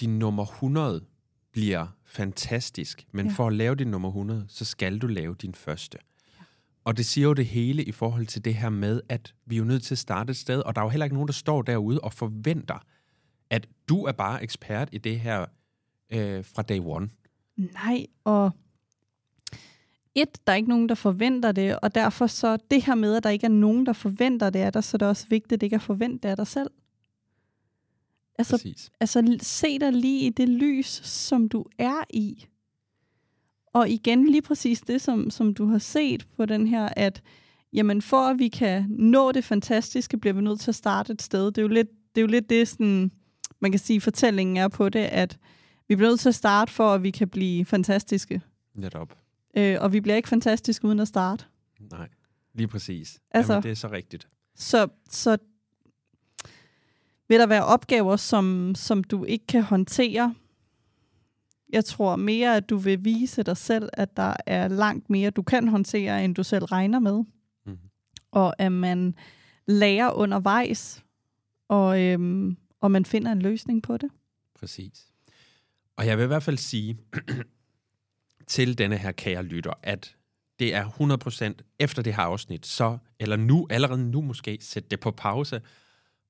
din 0.00 0.18
nummer 0.18 0.42
100 0.44 1.04
bliver 1.52 1.86
fantastisk. 2.04 3.04
Men 3.12 3.26
Ja. 3.26 3.30
ja. 3.30 3.36
for 3.36 3.46
at 3.46 3.52
lave 3.52 3.74
din 3.74 3.86
nummer 3.88 4.08
100, 4.08 4.44
så 4.48 4.64
skal 4.64 4.98
du 4.98 5.06
lave 5.06 5.34
din 5.34 5.54
første. 5.54 5.98
Og 6.84 6.96
det 6.96 7.06
siger 7.06 7.26
jo 7.28 7.32
det 7.34 7.46
hele 7.46 7.84
i 7.84 7.92
forhold 7.92 8.26
til 8.26 8.44
det 8.44 8.54
her 8.54 8.68
med, 8.68 9.00
at 9.08 9.34
vi 9.46 9.54
er 9.54 9.58
jo 9.58 9.64
nødt 9.64 9.82
til 9.82 9.94
at 9.94 9.98
starte 9.98 10.30
et 10.30 10.36
sted, 10.36 10.60
og 10.60 10.74
der 10.74 10.80
er 10.80 10.84
jo 10.84 10.88
heller 10.88 11.04
ikke 11.04 11.14
nogen, 11.14 11.28
der 11.28 11.32
står 11.32 11.62
derude 11.62 12.00
og 12.00 12.12
forventer, 12.12 12.78
at 13.50 13.68
du 13.88 14.04
er 14.04 14.12
bare 14.12 14.42
ekspert 14.42 14.88
i 14.92 14.98
det 14.98 15.20
her 15.20 15.46
øh, 16.10 16.44
fra 16.44 16.62
day 16.62 16.80
one. 16.84 17.08
Nej, 17.56 18.06
og 18.24 18.50
et, 20.14 20.46
der 20.46 20.52
er 20.52 20.56
ikke 20.56 20.68
nogen, 20.68 20.88
der 20.88 20.94
forventer 20.94 21.52
det, 21.52 21.78
og 21.78 21.94
derfor 21.94 22.26
så 22.26 22.58
det 22.70 22.82
her 22.82 22.94
med, 22.94 23.16
at 23.16 23.22
der 23.22 23.30
ikke 23.30 23.44
er 23.44 23.50
nogen, 23.50 23.86
der 23.86 23.92
forventer 23.92 24.50
det 24.50 24.58
af 24.58 24.72
dig, 24.72 24.84
så 24.84 24.96
er 24.96 24.98
det 24.98 25.08
også 25.08 25.26
vigtigt, 25.28 25.52
at 25.52 25.60
det 25.60 25.66
ikke 25.66 25.74
er 25.74 25.80
forventet 25.80 26.22
det 26.22 26.28
af 26.28 26.36
dig 26.36 26.46
selv. 26.46 26.70
Altså, 28.38 28.56
Præcis. 28.56 28.90
altså 29.00 29.38
se 29.40 29.78
dig 29.78 29.92
lige 29.92 30.26
i 30.26 30.30
det 30.30 30.48
lys, 30.48 31.00
som 31.04 31.48
du 31.48 31.64
er 31.78 32.04
i. 32.10 32.46
Og 33.72 33.88
igen 33.88 34.26
lige 34.26 34.42
præcis 34.42 34.80
det, 34.80 35.00
som, 35.00 35.30
som 35.30 35.54
du 35.54 35.66
har 35.66 35.78
set 35.78 36.26
på 36.36 36.46
den 36.46 36.66
her, 36.66 36.88
at 36.96 37.22
jamen 37.72 38.02
for 38.02 38.26
at 38.26 38.38
vi 38.38 38.48
kan 38.48 38.86
nå 38.90 39.32
det 39.32 39.44
fantastiske, 39.44 40.18
bliver 40.18 40.34
vi 40.34 40.40
nødt 40.40 40.60
til 40.60 40.70
at 40.70 40.74
starte 40.74 41.12
et 41.12 41.22
sted. 41.22 41.46
Det 41.46 41.58
er 41.58 41.62
jo 41.62 41.68
lidt 41.68 41.88
det, 42.14 42.20
er 42.20 42.22
jo 42.22 42.26
lidt 42.26 42.50
det 42.50 42.68
sådan, 42.68 43.10
man 43.60 43.72
kan 43.72 43.78
sige, 43.78 44.00
fortællingen 44.00 44.56
er 44.56 44.68
på 44.68 44.88
det, 44.88 45.00
at 45.00 45.38
vi 45.88 45.96
bliver 45.96 46.10
nødt 46.10 46.20
til 46.20 46.28
at 46.28 46.34
starte 46.34 46.72
for, 46.72 46.94
at 46.94 47.02
vi 47.02 47.10
kan 47.10 47.28
blive 47.28 47.64
fantastiske. 47.64 48.40
Netop. 48.74 49.23
Øh, 49.56 49.76
og 49.80 49.92
vi 49.92 50.00
bliver 50.00 50.16
ikke 50.16 50.28
fantastiske 50.28 50.84
uden 50.86 51.00
at 51.00 51.08
starte. 51.08 51.44
Nej, 51.90 52.08
lige 52.54 52.68
præcis. 52.68 53.20
Altså- 53.30 53.52
Jamen, 53.52 53.62
det 53.62 53.70
er 53.70 53.74
så 53.76 53.88
rigtigt. 53.90 54.28
Så, 54.54 54.88
så 55.10 55.36
vil 57.28 57.38
der 57.40 57.46
være 57.46 57.64
opgaver, 57.64 58.16
som, 58.16 58.74
som 58.74 59.04
du 59.04 59.24
ikke 59.24 59.46
kan 59.46 59.62
håndtere. 59.62 60.34
Jeg 61.72 61.84
tror 61.84 62.16
mere, 62.16 62.56
at 62.56 62.70
du 62.70 62.76
vil 62.76 63.04
vise 63.04 63.42
dig 63.42 63.56
selv, 63.56 63.88
at 63.92 64.16
der 64.16 64.34
er 64.46 64.68
langt 64.68 65.10
mere, 65.10 65.30
du 65.30 65.42
kan 65.42 65.68
håndtere, 65.68 66.24
end 66.24 66.34
du 66.34 66.42
selv 66.42 66.64
regner 66.64 66.98
med. 66.98 67.24
Mhm. 67.66 67.78
Og 68.32 68.60
at 68.60 68.72
man 68.72 69.14
lærer 69.66 70.10
undervejs, 70.12 71.04
og, 71.68 72.00
øhm, 72.02 72.56
og 72.80 72.90
man 72.90 73.04
finder 73.04 73.32
en 73.32 73.42
løsning 73.42 73.82
på 73.82 73.96
det. 73.96 74.10
Præcis. 74.54 75.06
Og 75.96 76.06
jeg 76.06 76.16
vil 76.18 76.24
i 76.24 76.26
hvert 76.26 76.42
fald 76.42 76.58
sige 76.58 76.98
til 78.46 78.78
denne 78.78 78.96
her 78.96 79.12
kære 79.12 79.42
lytter, 79.42 79.72
at 79.82 80.16
det 80.58 80.74
er 80.74 80.84
100% 81.58 81.74
efter 81.78 82.02
det 82.02 82.14
her 82.14 82.22
afsnit, 82.22 82.66
så, 82.66 82.98
eller 83.20 83.36
nu, 83.36 83.66
allerede 83.70 84.10
nu 84.10 84.20
måske, 84.20 84.58
sæt 84.60 84.90
det 84.90 85.00
på 85.00 85.10
pause, 85.10 85.60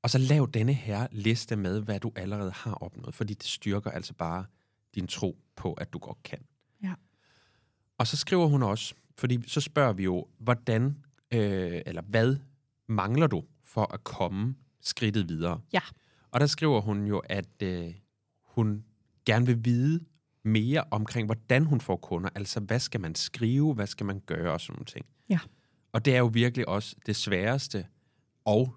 og 0.03 0.11
så 0.11 0.19
lav 0.19 0.49
denne 0.55 0.73
her 0.73 1.07
liste 1.13 1.57
med, 1.57 1.81
hvad 1.81 2.01
du 2.01 2.13
allerede 2.17 2.53
har 2.53 2.75
opnået, 2.75 3.15
fordi 3.15 3.35
det 3.35 3.47
styrker 3.47 3.91
altså 3.91 4.15
bare 4.15 4.45
din 4.95 5.07
tro 5.07 5.39
på, 5.57 5.73
at 5.73 5.93
du 5.93 5.99
godt 5.99 6.23
kan. 6.23 6.39
Ja. 6.83 6.95
Og 7.99 8.07
så 8.07 8.17
skriver 8.17 8.47
hun 8.47 8.63
også, 8.63 8.95
fordi 9.19 9.49
så 9.49 9.61
spørger 9.61 9.93
vi 9.93 10.05
jo, 10.05 10.27
hvordan, 10.39 11.05
øh, 11.31 11.83
eller 11.87 12.03
hvad 12.03 12.37
mangler 12.87 13.27
du 13.27 13.45
for 13.63 13.95
at 13.95 14.05
komme 14.05 14.55
skridtet 14.81 15.29
videre? 15.29 15.61
Ja. 15.73 15.81
Og 16.31 16.41
der 16.41 16.47
skriver 16.47 16.81
hun 16.81 17.07
jo, 17.07 17.19
at 17.19 17.63
øh, 17.63 17.95
hun 18.43 18.85
gerne 19.27 19.47
vil 19.47 19.65
vide 19.65 20.01
mere 20.45 20.85
omkring, 20.91 21.27
hvordan 21.27 21.65
hun 21.65 21.81
får 21.81 21.97
kunder. 21.97 22.31
Altså, 22.35 22.61
hvad 22.61 22.79
skal 22.81 23.01
man 23.01 23.15
skrive, 23.15 23.75
hvad 23.75 23.87
skal 23.87 24.07
man 24.07 24.21
gøre 24.27 24.53
og 24.53 24.61
sådan 24.61 24.75
nogle 24.75 24.85
ting. 24.87 25.07
Ja. 25.29 25.39
Og 25.93 26.05
det 26.05 26.15
er 26.15 26.19
jo 26.19 26.27
virkelig 26.27 26.69
også 26.69 26.97
det 27.07 27.17
sværeste 27.17 27.87
og 28.45 28.75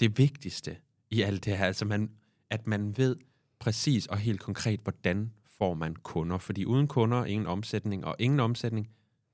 det 0.00 0.18
vigtigste 0.18 0.76
i 1.10 1.22
alt 1.22 1.44
det 1.44 1.58
her. 1.58 1.66
Altså, 1.66 1.84
man, 1.84 2.10
at 2.50 2.66
man 2.66 2.98
ved 2.98 3.16
præcis 3.58 4.06
og 4.06 4.18
helt 4.18 4.40
konkret, 4.40 4.80
hvordan 4.80 5.32
får 5.58 5.74
man 5.74 5.96
kunder. 5.96 6.38
Fordi 6.38 6.64
uden 6.64 6.86
kunder, 6.88 7.24
ingen 7.24 7.46
omsætning, 7.46 8.04
og 8.04 8.16
ingen 8.18 8.40
omsætning, 8.40 8.90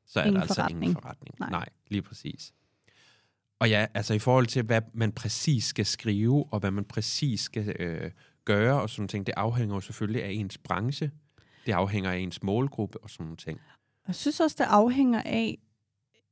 så 0.06 0.20
er 0.20 0.24
Ingen 0.24 0.34
der 0.34 0.40
altså 0.40 0.54
forretning. 0.54 0.84
ingen 0.84 1.02
forretning. 1.02 1.34
Nej. 1.40 1.50
Nej, 1.50 1.68
lige 1.88 2.02
præcis. 2.02 2.52
Og 3.58 3.68
ja, 3.70 3.86
altså 3.94 4.14
i 4.14 4.18
forhold 4.18 4.46
til, 4.46 4.62
hvad 4.62 4.82
man 4.94 5.12
præcis 5.12 5.64
skal 5.64 5.86
skrive, 5.86 6.52
og 6.52 6.60
hvad 6.60 6.70
man 6.70 6.84
præcis 6.84 7.40
skal 7.40 7.76
øh, 7.78 8.10
gøre, 8.44 8.80
og 8.82 8.90
sådan 8.90 9.08
ting, 9.08 9.26
det 9.26 9.34
afhænger 9.36 9.74
jo 9.74 9.80
selvfølgelig 9.80 10.24
af 10.24 10.30
ens 10.30 10.58
branche. 10.58 11.10
Det 11.66 11.72
afhænger 11.72 12.10
af 12.10 12.18
ens 12.18 12.42
målgruppe 12.42 12.98
og 13.02 13.10
sådan 13.10 13.24
nogle 13.24 13.36
ting. 13.36 13.60
Jeg 14.06 14.14
synes 14.14 14.40
også, 14.40 14.56
det 14.58 14.64
afhænger 14.64 15.22
af, 15.22 15.58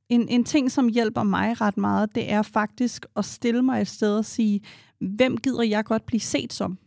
en, 0.09 0.27
en 0.29 0.43
ting, 0.43 0.71
som 0.71 0.87
hjælper 0.87 1.23
mig 1.23 1.61
ret 1.61 1.77
meget, 1.77 2.15
det 2.15 2.31
er 2.31 2.41
faktisk 2.41 3.05
at 3.15 3.25
stille 3.25 3.61
mig 3.61 3.81
et 3.81 3.87
sted 3.87 4.17
og 4.17 4.25
sige, 4.25 4.61
hvem 4.99 5.37
gider 5.37 5.63
jeg 5.63 5.85
godt 5.85 6.05
blive 6.05 6.19
set 6.19 6.53
som? 6.53 6.77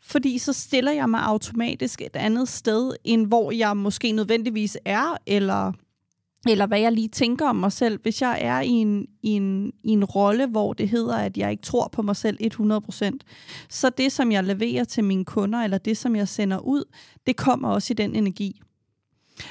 Fordi 0.00 0.38
så 0.38 0.52
stiller 0.52 0.92
jeg 0.92 1.10
mig 1.10 1.20
automatisk 1.22 2.00
et 2.00 2.16
andet 2.16 2.48
sted, 2.48 2.96
end 3.04 3.26
hvor 3.26 3.50
jeg 3.50 3.76
måske 3.76 4.12
nødvendigvis 4.12 4.78
er, 4.84 5.16
eller, 5.26 5.72
eller 6.50 6.66
hvad 6.66 6.80
jeg 6.80 6.92
lige 6.92 7.08
tænker 7.08 7.48
om 7.48 7.56
mig 7.56 7.72
selv. 7.72 8.00
Hvis 8.02 8.22
jeg 8.22 8.38
er 8.40 8.60
i 8.60 8.68
en, 8.68 9.06
i, 9.22 9.30
en, 9.30 9.72
i 9.84 9.90
en 9.90 10.04
rolle, 10.04 10.46
hvor 10.46 10.72
det 10.72 10.88
hedder, 10.88 11.16
at 11.16 11.36
jeg 11.36 11.50
ikke 11.50 11.62
tror 11.62 11.88
på 11.92 12.02
mig 12.02 12.16
selv 12.16 12.38
100%, 12.42 13.18
så 13.68 13.90
det, 13.90 14.12
som 14.12 14.32
jeg 14.32 14.44
leverer 14.44 14.84
til 14.84 15.04
mine 15.04 15.24
kunder, 15.24 15.58
eller 15.58 15.78
det, 15.78 15.96
som 15.96 16.16
jeg 16.16 16.28
sender 16.28 16.58
ud, 16.58 16.84
det 17.26 17.36
kommer 17.36 17.68
også 17.68 17.92
i 17.92 17.94
den 17.94 18.14
energi. 18.14 18.60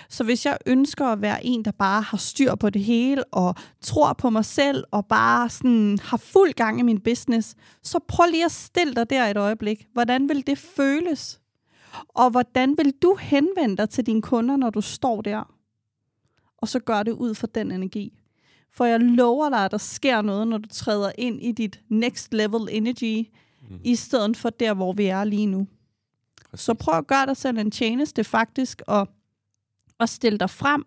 Så 0.09 0.23
hvis 0.23 0.45
jeg 0.45 0.57
ønsker 0.65 1.05
at 1.05 1.21
være 1.21 1.45
en, 1.45 1.65
der 1.65 1.71
bare 1.71 2.01
har 2.01 2.17
styr 2.17 2.55
på 2.55 2.69
det 2.69 2.83
hele, 2.83 3.23
og 3.23 3.55
tror 3.81 4.13
på 4.13 4.29
mig 4.29 4.45
selv, 4.45 4.83
og 4.91 5.05
bare 5.05 5.49
sådan 5.49 5.99
har 6.01 6.17
fuld 6.17 6.53
gang 6.53 6.79
i 6.79 6.83
min 6.83 6.99
business, 6.99 7.55
så 7.83 7.99
prøv 8.07 8.25
lige 8.31 8.45
at 8.45 8.51
stille 8.51 8.93
dig 8.93 9.09
der 9.09 9.25
et 9.25 9.37
øjeblik. 9.37 9.87
Hvordan 9.93 10.29
vil 10.29 10.47
det 10.47 10.57
føles? 10.57 11.39
Og 12.09 12.29
hvordan 12.29 12.77
vil 12.77 12.93
du 13.01 13.17
henvende 13.21 13.77
dig 13.77 13.89
til 13.89 14.05
dine 14.05 14.21
kunder, 14.21 14.57
når 14.57 14.69
du 14.69 14.81
står 14.81 15.21
der? 15.21 15.53
Og 16.63 16.67
så 16.67 16.79
gør 16.79 17.03
det 17.03 17.11
ud 17.11 17.35
fra 17.35 17.47
den 17.55 17.71
energi. 17.71 18.19
For 18.71 18.85
jeg 18.85 18.99
lover 18.99 19.49
dig, 19.49 19.65
at 19.65 19.71
der 19.71 19.77
sker 19.77 20.21
noget, 20.21 20.47
når 20.47 20.57
du 20.57 20.69
træder 20.69 21.11
ind 21.17 21.41
i 21.41 21.51
dit 21.51 21.81
next 21.89 22.33
level 22.33 22.67
energy, 22.71 23.27
mm. 23.69 23.79
i 23.83 23.95
stedet 23.95 24.37
for 24.37 24.49
der, 24.49 24.73
hvor 24.73 24.93
vi 24.93 25.05
er 25.05 25.23
lige 25.23 25.45
nu. 25.45 25.67
Præcis. 26.49 26.65
Så 26.65 26.73
prøv 26.73 26.97
at 26.97 27.07
gøre 27.07 27.25
dig 27.25 27.37
selv 27.37 27.57
en 27.57 27.71
tjeneste 27.71 28.23
faktisk, 28.23 28.81
og, 28.87 29.07
og 29.99 30.09
stille 30.09 30.37
dig 30.37 30.49
frem. 30.49 30.85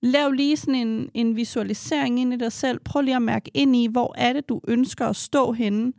Lav 0.00 0.30
lige 0.30 0.56
sådan 0.56 0.74
en, 0.74 1.10
en 1.14 1.36
visualisering 1.36 2.20
ind 2.20 2.34
i 2.34 2.36
dig 2.36 2.52
selv. 2.52 2.80
Prøv 2.84 3.02
lige 3.02 3.16
at 3.16 3.22
mærke 3.22 3.50
ind 3.54 3.76
i, 3.76 3.86
hvor 3.86 4.14
er 4.18 4.32
det, 4.32 4.48
du 4.48 4.60
ønsker 4.68 5.06
at 5.06 5.16
stå 5.16 5.52
henne. 5.52 5.92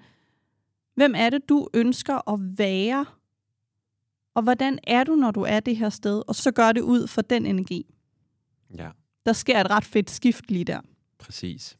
Hvem 0.95 1.13
er 1.17 1.29
det, 1.29 1.49
du 1.49 1.67
ønsker 1.73 2.29
at 2.33 2.39
være? 2.57 3.05
Og 4.35 4.43
hvordan 4.43 4.79
er 4.83 5.03
du, 5.03 5.15
når 5.15 5.31
du 5.31 5.41
er 5.41 5.59
det 5.59 5.77
her 5.77 5.89
sted? 5.89 6.23
Og 6.27 6.35
så 6.35 6.51
gør 6.51 6.71
det 6.71 6.81
ud 6.81 7.07
for 7.07 7.21
den 7.21 7.45
energi. 7.45 7.95
Ja. 8.77 8.89
Der 9.25 9.33
sker 9.33 9.59
et 9.59 9.69
ret 9.69 9.83
fedt 9.83 10.09
skift 10.09 10.51
lige 10.51 10.65
der. 10.65 10.81
Præcis. 11.19 11.77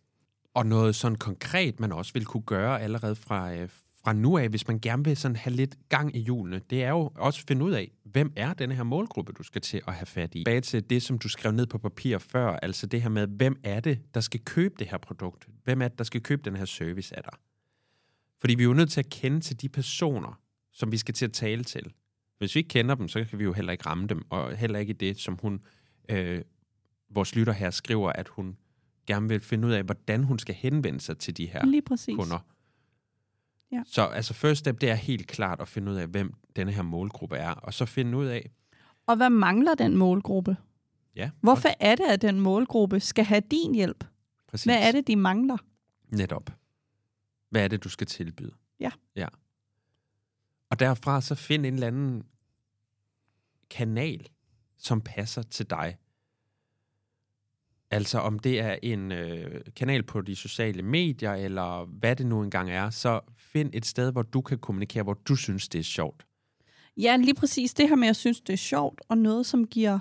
Og 0.53 0.65
noget 0.65 0.95
sådan 0.95 1.17
konkret, 1.17 1.79
man 1.79 1.91
også 1.91 2.13
vil 2.13 2.25
kunne 2.25 2.43
gøre 2.43 2.81
allerede 2.81 3.15
fra, 3.15 3.53
øh, 3.53 3.69
fra 4.03 4.13
nu 4.13 4.37
af, 4.37 4.49
hvis 4.49 4.67
man 4.67 4.79
gerne 4.79 5.03
vil 5.03 5.17
sådan 5.17 5.35
have 5.35 5.55
lidt 5.55 5.75
gang 5.89 6.15
i 6.15 6.19
hjulene, 6.19 6.61
det 6.69 6.83
er 6.83 6.89
jo 6.89 7.11
også 7.15 7.41
at 7.43 7.47
finde 7.47 7.65
ud 7.65 7.71
af, 7.71 7.91
hvem 8.03 8.33
er 8.35 8.53
denne 8.53 8.75
her 8.75 8.83
målgruppe, 8.83 9.33
du 9.33 9.43
skal 9.43 9.61
til 9.61 9.81
at 9.87 9.93
have 9.93 10.05
fat 10.05 10.35
i. 10.35 10.43
Bag 10.43 10.63
til 10.63 10.89
det, 10.89 11.03
som 11.03 11.19
du 11.19 11.29
skrev 11.29 11.51
ned 11.51 11.65
på 11.65 11.77
papir 11.77 12.17
før, 12.17 12.51
altså 12.51 12.87
det 12.87 13.01
her 13.01 13.09
med, 13.09 13.27
hvem 13.27 13.59
er 13.63 13.79
det, 13.79 13.99
der 14.13 14.19
skal 14.21 14.39
købe 14.39 14.75
det 14.79 14.87
her 14.87 14.97
produkt? 14.97 15.47
Hvem 15.63 15.81
er 15.81 15.87
det, 15.87 15.97
der 15.97 16.03
skal 16.03 16.21
købe 16.21 16.41
den 16.45 16.55
her 16.55 16.65
service 16.65 17.15
af 17.17 17.23
dig? 17.23 17.33
Fordi 18.39 18.55
vi 18.55 18.63
er 18.63 18.67
jo 18.67 18.73
nødt 18.73 18.91
til 18.91 18.99
at 18.99 19.09
kende 19.09 19.39
til 19.39 19.61
de 19.61 19.69
personer, 19.69 20.39
som 20.71 20.91
vi 20.91 20.97
skal 20.97 21.13
til 21.13 21.25
at 21.25 21.33
tale 21.33 21.63
til. 21.63 21.93
Hvis 22.37 22.55
vi 22.55 22.59
ikke 22.59 22.67
kender 22.67 22.95
dem, 22.95 23.07
så 23.07 23.23
kan 23.23 23.39
vi 23.39 23.43
jo 23.43 23.53
heller 23.53 23.71
ikke 23.71 23.85
ramme 23.85 24.07
dem, 24.07 24.21
og 24.29 24.57
heller 24.57 24.79
ikke 24.79 24.93
det, 24.93 25.19
som 25.19 25.37
hun, 25.41 25.61
øh, 26.09 26.41
vores 27.09 27.35
lytter 27.35 27.53
her 27.53 27.69
skriver, 27.71 28.11
at 28.11 28.27
hun 28.27 28.57
gerne 29.07 29.27
vil 29.27 29.39
finde 29.41 29.67
ud 29.67 29.73
af, 29.73 29.83
hvordan 29.83 30.23
hun 30.23 30.39
skal 30.39 30.55
henvende 30.55 30.99
sig 31.01 31.17
til 31.17 31.37
de 31.37 31.45
her 31.45 31.65
Lige 31.65 31.81
præcis. 31.81 32.15
kunder. 32.15 32.39
Ja. 33.71 33.81
Så 33.85 34.01
altså 34.05 34.33
first 34.33 34.59
step, 34.59 34.81
det 34.81 34.89
er 34.89 34.95
helt 34.95 35.27
klart 35.27 35.61
at 35.61 35.67
finde 35.67 35.91
ud 35.91 35.95
af, 35.97 36.07
hvem 36.07 36.33
denne 36.55 36.71
her 36.71 36.81
målgruppe 36.81 37.35
er, 37.37 37.51
og 37.51 37.73
så 37.73 37.85
finde 37.85 38.17
ud 38.17 38.25
af, 38.25 38.51
Og 39.07 39.15
hvad 39.15 39.29
mangler 39.29 39.75
den 39.75 39.97
målgruppe? 39.97 40.57
ja, 41.15 41.29
Hvorfor 41.41 41.69
er 41.79 41.95
det, 41.95 42.03
at 42.03 42.21
den 42.21 42.39
målgruppe 42.39 42.99
skal 42.99 43.25
have 43.25 43.41
din 43.51 43.75
hjælp? 43.75 44.03
præcis, 44.47 44.65
Hvad 44.65 44.87
er 44.87 44.91
det, 44.91 45.07
de 45.07 45.15
mangler? 45.15 45.57
netop. 46.09 46.53
Hvad 47.49 47.63
er 47.63 47.67
det, 47.67 47.83
du 47.83 47.89
skal 47.89 48.07
tilbyde? 48.07 48.51
Ja. 48.79 48.91
ja. 49.15 49.27
Og 50.69 50.79
derfra 50.79 51.21
så 51.21 51.35
find 51.35 51.65
en 51.65 51.73
eller 51.73 51.87
anden 51.87 52.23
kanal, 53.69 54.27
som 54.77 55.01
passer 55.01 55.41
til 55.41 55.69
dig. 55.69 55.97
Altså 57.91 58.19
om 58.19 58.39
det 58.39 58.59
er 58.59 58.75
en 58.83 59.11
øh, 59.11 59.61
kanal 59.75 60.03
på 60.03 60.21
de 60.21 60.35
sociale 60.35 60.81
medier, 60.83 61.33
eller 61.33 61.85
hvad 61.85 62.15
det 62.15 62.25
nu 62.25 62.41
engang 62.43 62.71
er, 62.71 62.89
så 62.89 63.19
find 63.37 63.69
et 63.73 63.85
sted, 63.85 64.11
hvor 64.11 64.21
du 64.21 64.41
kan 64.41 64.57
kommunikere, 64.57 65.03
hvor 65.03 65.13
du 65.13 65.35
synes, 65.35 65.69
det 65.69 65.79
er 65.79 65.83
sjovt. 65.83 66.25
Ja, 66.97 67.17
lige 67.17 67.35
præcis 67.35 67.73
det 67.73 67.89
her 67.89 67.95
med, 67.95 68.03
at 68.03 68.07
jeg 68.07 68.15
synes, 68.15 68.41
det 68.41 68.53
er 68.53 68.57
sjovt, 68.57 69.01
og 69.09 69.17
noget, 69.17 69.45
som 69.45 69.67
giver, 69.67 69.99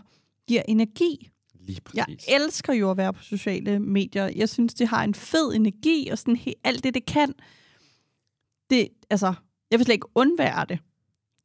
giver 0.48 0.62
energi. 0.68 1.30
Lige 1.60 1.80
Jeg 1.94 2.04
præcis. 2.06 2.24
elsker 2.28 2.72
jo 2.72 2.90
at 2.90 2.96
være 2.96 3.12
på 3.12 3.22
sociale 3.22 3.78
medier. 3.78 4.30
Jeg 4.36 4.48
synes, 4.48 4.74
det 4.74 4.88
har 4.88 5.04
en 5.04 5.14
fed 5.14 5.52
energi, 5.54 6.08
og 6.12 6.18
sådan 6.18 6.36
he- 6.36 6.60
alt 6.64 6.84
det, 6.84 6.94
det 6.94 7.06
kan. 7.06 7.34
Det, 8.70 8.88
altså, 9.10 9.34
jeg 9.70 9.78
vil 9.78 9.84
slet 9.84 9.94
ikke 9.94 10.06
undvære 10.14 10.66
det. 10.68 10.78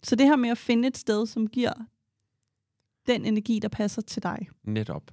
Så 0.03 0.15
det 0.15 0.25
her 0.27 0.36
med 0.36 0.49
at 0.49 0.58
finde 0.58 0.88
et 0.88 0.97
sted, 0.97 1.27
som 1.27 1.47
giver 1.47 1.73
den 3.08 3.25
energi, 3.25 3.60
der 3.60 3.67
passer 3.67 4.01
til 4.01 4.23
dig. 4.23 4.47
Netop. 4.63 5.12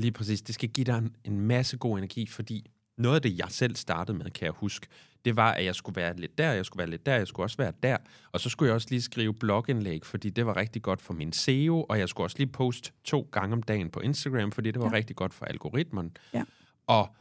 Lige 0.00 0.12
præcis. 0.12 0.42
Det 0.42 0.54
skal 0.54 0.68
give 0.68 0.84
dig 0.84 0.98
en, 0.98 1.16
en 1.24 1.40
masse 1.40 1.76
god 1.76 1.98
energi, 1.98 2.26
fordi 2.26 2.70
noget 2.98 3.16
af 3.16 3.22
det, 3.22 3.38
jeg 3.38 3.46
selv 3.50 3.76
startede 3.76 4.18
med, 4.18 4.30
kan 4.30 4.44
jeg 4.44 4.52
huske, 4.52 4.86
det 5.24 5.36
var, 5.36 5.52
at 5.52 5.64
jeg 5.64 5.74
skulle 5.74 5.96
være 5.96 6.16
lidt 6.16 6.38
der, 6.38 6.52
jeg 6.52 6.66
skulle 6.66 6.78
være 6.78 6.90
lidt 6.90 7.06
der, 7.06 7.14
jeg 7.14 7.26
skulle 7.26 7.44
også 7.44 7.56
være 7.56 7.72
der. 7.82 7.96
Og 8.32 8.40
så 8.40 8.48
skulle 8.48 8.66
jeg 8.68 8.74
også 8.74 8.86
lige 8.90 9.02
skrive 9.02 9.34
blogindlæg, 9.34 10.06
fordi 10.06 10.30
det 10.30 10.46
var 10.46 10.56
rigtig 10.56 10.82
godt 10.82 11.00
for 11.02 11.12
min 11.14 11.32
SEO, 11.32 11.86
og 11.88 11.98
jeg 11.98 12.08
skulle 12.08 12.24
også 12.26 12.36
lige 12.38 12.46
poste 12.52 12.92
to 13.04 13.28
gange 13.32 13.52
om 13.52 13.62
dagen 13.62 13.90
på 13.90 14.00
Instagram, 14.00 14.52
fordi 14.52 14.70
det 14.70 14.80
var 14.82 14.88
Ja. 14.88 14.92
rigtig 14.96 15.16
godt 15.16 15.34
for 15.34 15.44
algoritmen. 15.46 16.16
Ja. 16.34 16.44
Og 16.86 17.14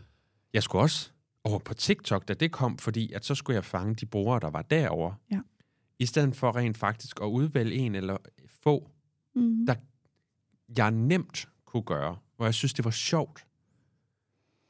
jeg 0.54 0.64
skulle 0.64 0.82
også 0.82 1.12
over 1.44 1.60
på 1.60 1.74
TikTok, 1.74 2.28
da 2.28 2.34
det 2.34 2.52
kom, 2.52 2.78
fordi 2.78 3.12
at 3.14 3.26
så 3.26 3.36
skulle 3.36 3.56
jeg 3.56 3.66
fange 3.66 3.96
de 3.96 4.06
brugere, 4.06 4.40
der 4.40 4.50
var 4.50 4.62
derovre. 4.62 5.16
Ja. 5.32 5.40
I 6.00 6.06
stedet 6.06 6.36
for 6.36 6.56
rent 6.56 6.78
faktisk 6.78 7.20
at 7.22 7.26
udvælge 7.26 7.76
en 7.76 7.96
eller 7.96 8.18
få, 8.64 8.90
Mm. 9.36 9.66
Der- 9.66 9.76
jeg 10.78 10.92
nemt 10.92 11.48
kunne 11.66 11.84
gøre, 11.84 12.18
hvor 12.40 12.46
jeg 12.46 12.54
synes, 12.54 12.74
det 12.74 12.86
var 12.86 12.92
sjovt. 12.92 13.46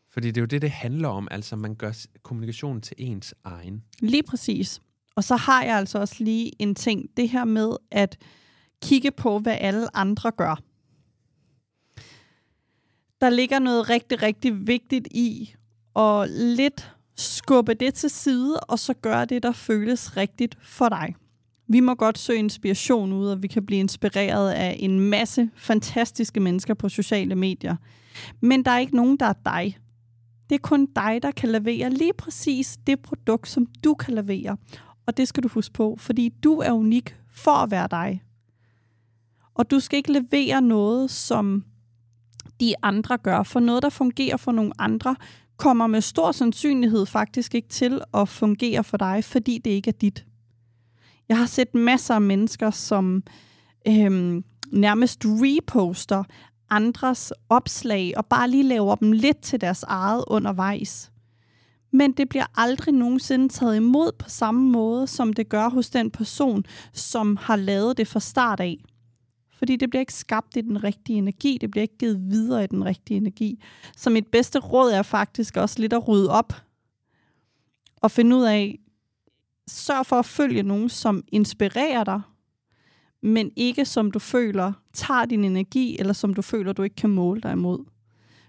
Fordi 0.10 0.28
det 0.28 0.38
er 0.38 0.42
jo 0.42 0.46
det, 0.46 0.62
det 0.62 0.72
handler 0.72 1.10
om. 1.10 1.28
Altså, 1.32 1.56
man 1.56 1.76
gør 1.76 1.88
kommunikation 1.88 2.20
kommunikationen 2.24 2.82
til 2.82 2.96
ens 2.98 3.36
egen. 3.44 3.84
Lige 4.00 4.24
præcis. 4.24 4.82
Og 5.16 5.24
så 5.24 5.36
har 5.36 5.64
jeg 5.64 5.78
altså 5.78 6.00
også 6.00 6.16
lige 6.20 6.52
en 6.62 6.76
ting. 6.76 7.18
Det 7.18 7.30
her 7.30 7.46
med 7.46 7.72
at 7.92 8.18
kigge 8.82 9.12
på, 9.12 9.40
hvad 9.40 9.58
alle 9.60 9.98
andre 9.98 10.32
gør. 10.32 10.56
Der 13.22 13.30
ligger 13.30 13.60
noget 13.60 13.90
rigtig, 13.90 14.22
rigtig 14.22 14.68
vigtigt 14.68 15.08
i 15.12 15.56
at 15.96 16.30
lidt 16.30 16.96
skubbe 17.16 17.74
det 17.74 17.94
til 17.94 18.10
side, 18.10 18.60
og 18.60 18.80
så 18.80 18.94
gøre 18.94 19.26
det, 19.26 19.44
der 19.44 19.52
føles 19.52 20.18
rigtigt 20.18 20.58
for 20.62 20.90
dig. 20.90 21.16
Vi 21.72 21.80
må 21.80 21.96
godt 21.96 22.18
søge 22.18 22.40
inspiration 22.40 23.14
ud, 23.14 23.28
og 23.28 23.44
vi 23.44 23.48
kan 23.48 23.66
blive 23.66 23.80
inspireret 23.80 24.52
af 24.52 24.78
en 24.80 25.00
masse 25.00 25.50
fantastiske 25.56 26.40
mennesker 26.40 26.74
på 26.74 26.90
sociale 26.90 27.36
medier. 27.36 27.76
Men 28.42 28.66
der 28.66 28.72
er 28.72 28.80
ikke 28.80 28.96
nogen, 28.96 29.18
der 29.18 29.26
er 29.26 29.34
dig. 29.46 29.78
Det 30.50 30.56
er 30.56 30.60
kun 30.60 30.88
dig, 30.96 31.20
der 31.22 31.32
kan 31.32 31.50
levere 31.50 31.90
lige 31.90 32.14
præcis 32.14 32.78
det 32.88 33.00
produkt, 33.00 33.50
som 33.50 33.66
du 33.84 33.94
kan 33.94 34.14
levere. 34.14 34.58
Og 35.06 35.18
det 35.18 35.28
skal 35.28 35.44
du 35.44 35.48
huske 35.48 35.74
på, 35.74 35.96
fordi 36.00 36.30
du 36.44 36.58
er 36.58 36.72
unik 36.72 37.16
for 37.32 37.52
at 37.52 37.72
være 37.72 37.88
dig. 37.92 38.24
Og 39.54 39.72
du 39.72 39.80
skal 39.80 39.98
ikke 39.98 40.12
levere 40.12 40.62
noget, 40.62 41.12
som 41.12 41.64
de 42.60 42.74
andre 42.84 43.18
gør, 43.18 43.44
for 43.44 43.60
noget, 43.60 43.84
der 43.84 43.90
fungerer 43.90 44.38
for 44.38 44.52
nogle 44.52 44.72
andre, 44.80 45.16
kommer 45.58 45.88
med 45.88 46.02
stor 46.02 46.32
sandsynlighed 46.32 47.06
faktisk 47.06 47.56
ikke 47.56 47.68
til 47.68 48.02
at 48.14 48.30
fungere 48.30 48.84
for 48.84 48.98
dig, 48.98 49.24
fordi 49.24 49.58
det 49.58 49.72
ikke 49.72 49.88
er 49.88 49.98
dit. 50.02 50.26
Jeg 51.30 51.38
har 51.38 51.46
set 51.46 51.76
masser 51.76 52.14
af 52.16 52.22
mennesker, 52.22 52.72
som 52.72 53.24
øhm, 53.88 54.44
nærmest 54.72 55.26
reposter 55.26 56.24
andres 56.70 57.34
opslag 57.50 58.14
og 58.18 58.26
bare 58.26 58.50
lige 58.50 58.64
laver 58.64 58.96
dem 58.96 59.12
lidt 59.12 59.42
til 59.42 59.62
deres 59.62 59.84
eget 59.84 60.24
undervejs. 60.28 61.12
Men 61.92 62.12
det 62.12 62.30
bliver 62.30 62.46
aldrig 62.56 62.94
nogensinde 62.94 63.50
taget 63.50 63.76
imod 63.76 64.12
på 64.20 64.30
samme 64.30 64.72
måde, 64.72 65.08
som 65.08 65.34
det 65.34 65.50
gør 65.50 65.70
hos 65.70 65.90
den 65.90 66.12
person, 66.12 66.64
som 66.94 67.38
har 67.42 67.56
lavet 67.56 67.98
det 67.98 68.08
fra 68.08 68.20
start 68.20 68.60
af. 68.60 68.78
Fordi 69.54 69.76
det 69.76 69.90
bliver 69.90 70.00
ikke 70.00 70.14
skabt 70.14 70.58
i 70.58 70.62
den 70.62 70.84
rigtige 70.84 71.18
energi, 71.18 71.58
det 71.62 71.72
bliver 71.72 71.82
ikke 71.82 71.98
givet 71.98 72.30
videre 72.30 72.64
i 72.64 72.68
den 72.68 72.86
rigtige 72.86 73.18
energi. 73.18 73.64
Så 73.98 74.10
mit 74.10 74.28
bedste 74.28 74.60
råd 74.60 74.92
er 74.92 75.02
faktisk 75.02 75.58
også 75.58 75.80
lidt 75.80 75.94
at 75.94 76.08
rydde 76.08 76.30
op 76.30 76.54
og 78.02 78.12
finde 78.12 78.36
ud 78.36 78.44
af, 78.44 78.80
sørg 79.70 80.06
for 80.06 80.16
at 80.16 80.26
følge 80.26 80.64
nogen, 80.64 80.90
som 80.90 81.24
inspirerer 81.32 82.04
dig, 82.04 82.22
men 83.24 83.52
ikke 83.56 83.86
som 83.86 84.12
du 84.12 84.20
føler 84.20 84.74
tager 84.94 85.26
din 85.26 85.44
energi, 85.44 86.00
eller 86.00 86.14
som 86.14 86.34
du 86.34 86.42
føler, 86.42 86.74
du 86.74 86.84
ikke 86.84 86.96
kan 86.96 87.10
måle 87.10 87.42
dig 87.42 87.52
imod. 87.52 87.86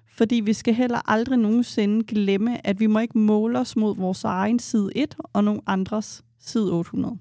Fordi 0.07 0.35
vi 0.35 0.53
skal 0.53 0.75
heller 0.75 1.11
aldrig 1.11 1.39
nogensinde 1.39 2.05
glemme, 2.05 2.67
at 2.67 2.81
vi 2.81 2.87
må 2.87 2.99
ikke 2.99 3.19
måle 3.19 3.59
os 3.59 3.77
mod 3.77 3.97
vores 3.97 4.25
egen 4.25 4.59
side 4.59 4.91
1 4.97 5.17
og 5.23 5.45
nogle 5.45 5.61
andres 5.67 6.25
side 6.39 6.73
800. 6.73 7.19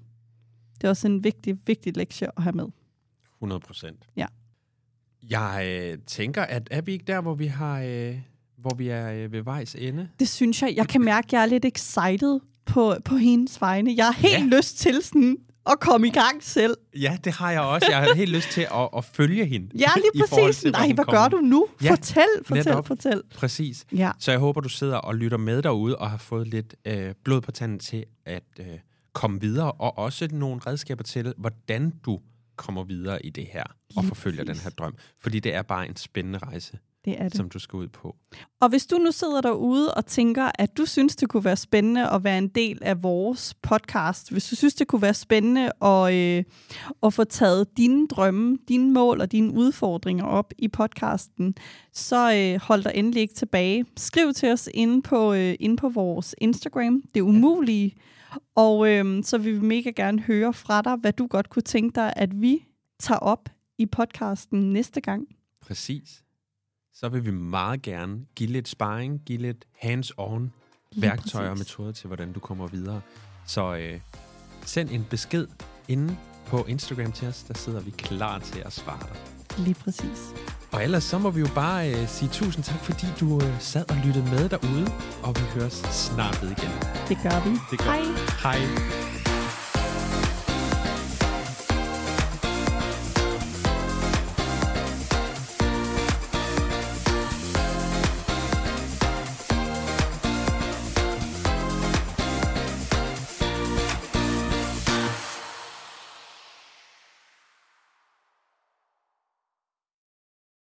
Det 0.74 0.84
er 0.84 0.88
også 0.88 1.06
en 1.06 1.24
vigtig, 1.24 1.58
vigtig 1.66 1.96
lektie 1.96 2.28
at 2.36 2.42
have 2.42 2.52
med. 2.52 2.66
100 3.36 3.60
procent. 3.60 4.08
Ja. 4.16 4.26
Jeg 5.30 5.66
øh, 5.66 5.98
tænker, 6.06 6.42
at 6.42 6.68
er 6.70 6.80
vi 6.80 6.92
ikke 6.92 7.04
der, 7.04 7.20
hvor 7.20 7.34
vi 7.34 7.46
har, 7.46 7.80
øh, 7.80 8.18
hvor 8.56 8.74
vi 8.74 8.88
er 8.88 9.12
øh, 9.12 9.32
ved 9.32 9.42
vejs 9.42 9.74
ende? 9.74 10.08
Det 10.18 10.28
synes 10.28 10.62
jeg. 10.62 10.76
Jeg 10.76 10.88
kan 10.88 11.00
mærke, 11.00 11.26
at 11.26 11.32
jeg 11.32 11.42
er 11.42 11.46
lidt 11.46 11.64
excited 11.64 12.40
på, 12.70 12.94
på 13.04 13.16
hendes 13.16 13.60
vegne. 13.60 13.94
Jeg 13.96 14.04
har 14.06 14.12
helt 14.12 14.52
Ja. 14.52 14.56
lyst 14.56 14.78
til 14.78 15.02
sådan 15.02 15.36
at 15.70 15.80
komme 15.80 16.06
i 16.06 16.10
gang 16.10 16.42
selv. 16.44 16.76
Ja, 17.00 17.18
det 17.24 17.32
har 17.32 17.50
jeg 17.50 17.60
også. 17.60 17.86
Jeg 17.90 17.98
har 17.98 18.14
helt 18.14 18.30
lyst 18.30 18.48
til 18.50 18.60
at, 18.60 18.88
at 18.96 19.04
følge 19.04 19.44
hende. 19.46 19.68
Ja, 19.78 19.88
lige 20.14 20.24
præcis. 20.26 20.60
til, 20.62 20.70
Nej, 20.72 20.92
hvad 20.94 21.04
gør 21.04 21.28
du 21.28 21.36
nu? 21.36 21.66
Ja, 21.84 21.90
fortæl, 21.90 22.22
fortæl, 22.44 22.64
netop. 22.64 22.86
fortæl. 22.86 23.22
Præcis. 23.34 23.86
Ja, 23.92 24.10
Så 24.18 24.30
jeg 24.30 24.40
håber, 24.40 24.60
du 24.60 24.68
sidder 24.68 24.96
og 24.96 25.14
lytter 25.14 25.38
med 25.38 25.62
derude 25.62 25.96
og 25.96 26.10
har 26.10 26.18
fået 26.18 26.48
lidt 26.48 26.74
øh, 26.84 27.14
blod 27.24 27.40
på 27.40 27.50
tanden 27.52 27.78
til 27.78 28.04
at 28.26 28.42
øh, 28.60 28.66
komme 29.12 29.40
videre, 29.40 29.72
og 29.72 29.98
også 29.98 30.28
nogle 30.32 30.60
redskaber 30.66 31.02
til, 31.04 31.34
hvordan 31.38 31.92
du 32.06 32.20
kommer 32.56 32.84
videre 32.84 33.26
i 33.26 33.30
det 33.30 33.46
her 33.52 33.64
og 33.96 34.04
forfølger 34.04 34.44
den 34.44 34.56
her 34.56 34.70
drøm. 34.70 34.94
Fordi 35.22 35.40
det 35.40 35.54
er 35.54 35.62
bare 35.62 35.88
en 35.88 35.96
spændende 35.96 36.38
rejse, 36.38 36.78
Det 37.04 37.20
er 37.20 37.28
det. 37.28 37.36
som 37.36 37.48
du 37.48 37.58
skal 37.58 37.76
ud 37.76 37.88
på. 37.88 38.16
Og 38.60 38.68
hvis 38.68 38.86
du 38.86 38.96
nu 38.96 39.12
sidder 39.12 39.40
derude 39.40 39.94
og 39.94 40.06
tænker, 40.06 40.50
at 40.54 40.76
du 40.76 40.86
synes, 40.86 41.16
det 41.16 41.28
kunne 41.28 41.44
være 41.44 41.56
spændende 41.56 42.10
at 42.10 42.24
være 42.24 42.38
en 42.38 42.48
del 42.48 42.78
af 42.82 43.02
vores 43.02 43.54
podcast, 43.54 44.32
hvis 44.32 44.48
du 44.48 44.56
synes, 44.56 44.74
det 44.74 44.88
kunne 44.88 45.02
være 45.02 45.14
spændende 45.14 45.70
at, 45.82 46.14
øh, 46.14 46.44
at 47.02 47.14
få 47.14 47.24
taget 47.24 47.76
dine 47.76 48.08
drømme, 48.08 48.58
dine 48.68 48.92
mål 48.92 49.20
og 49.20 49.32
dine 49.32 49.52
udfordringer 49.52 50.24
op 50.24 50.52
i 50.58 50.68
podcasten, 50.68 51.54
så 51.92 52.34
øh, 52.34 52.60
hold 52.60 52.84
dig 52.84 52.92
endelig 52.94 53.20
ikke 53.20 53.34
tilbage. 53.34 53.84
Skriv 53.96 54.32
til 54.32 54.52
os 54.52 54.68
inde 54.74 55.02
på, 55.02 55.32
øh, 55.32 55.54
inde 55.60 55.76
på 55.76 55.88
vores 55.88 56.34
Instagram, 56.38 57.02
det 57.14 57.20
umulige, 57.20 57.96
og 58.54 58.88
øh, 58.90 59.24
så 59.24 59.38
vil 59.38 59.54
vi 59.54 59.66
mega 59.66 59.90
gerne 59.90 60.20
høre 60.20 60.52
fra 60.52 60.82
dig, 60.82 60.96
hvad 60.96 61.12
du 61.12 61.26
godt 61.26 61.50
kunne 61.50 61.62
tænke 61.62 61.94
dig, 61.94 62.12
at 62.16 62.40
vi 62.40 62.64
tager 63.00 63.18
op 63.18 63.48
i 63.78 63.86
podcasten 63.86 64.72
næste 64.72 65.00
gang. 65.00 65.26
Præcis. 65.62 66.24
Så 67.00 67.08
vil 67.08 67.24
vi 67.26 67.30
meget 67.30 67.82
gerne 67.82 68.20
give 68.36 68.50
lidt 68.50 68.68
sparring, 68.68 69.22
give 69.26 69.38
lidt 69.38 69.64
hands-on 69.82 70.52
værktøjer 70.96 71.50
og 71.50 71.58
metoder 71.58 71.92
til, 71.92 72.06
hvordan 72.06 72.32
du 72.32 72.40
kommer 72.40 72.66
videre. 72.66 73.00
Så 73.46 73.76
øh, 73.76 74.00
send 74.64 74.90
en 74.90 75.06
besked 75.10 75.46
inde 75.88 76.16
på 76.46 76.64
Instagram 76.68 77.12
til 77.12 77.28
os, 77.28 77.42
der 77.42 77.54
sidder 77.54 77.80
vi 77.80 77.90
klar 77.90 78.38
til 78.38 78.60
at 78.60 78.72
svare 78.72 78.98
dig. 79.00 79.16
Lige 79.64 79.74
præcis. 79.74 80.34
Og 80.72 80.84
ellers 80.84 81.04
så 81.04 81.18
må 81.18 81.30
vi 81.30 81.40
jo 81.40 81.48
bare 81.54 81.90
øh, 81.90 82.08
sige 82.08 82.28
tusind 82.28 82.64
tak, 82.64 82.80
fordi 82.80 83.06
du 83.20 83.36
øh, 83.36 83.60
sad 83.60 83.90
og 83.90 83.96
lyttede 84.04 84.24
med 84.24 84.48
derude, 84.48 84.86
og 85.22 85.34
vi 85.36 85.60
høres 85.60 85.72
snart 85.72 86.42
ved 86.42 86.50
igen. 86.50 86.70
Det 87.08 87.18
gør 87.22 87.44
vi. 87.44 87.50
Det 87.70 87.78
gør 87.78 87.84
Hej. 87.84 88.02
vi. 88.02 88.58
Hej. 88.58 89.09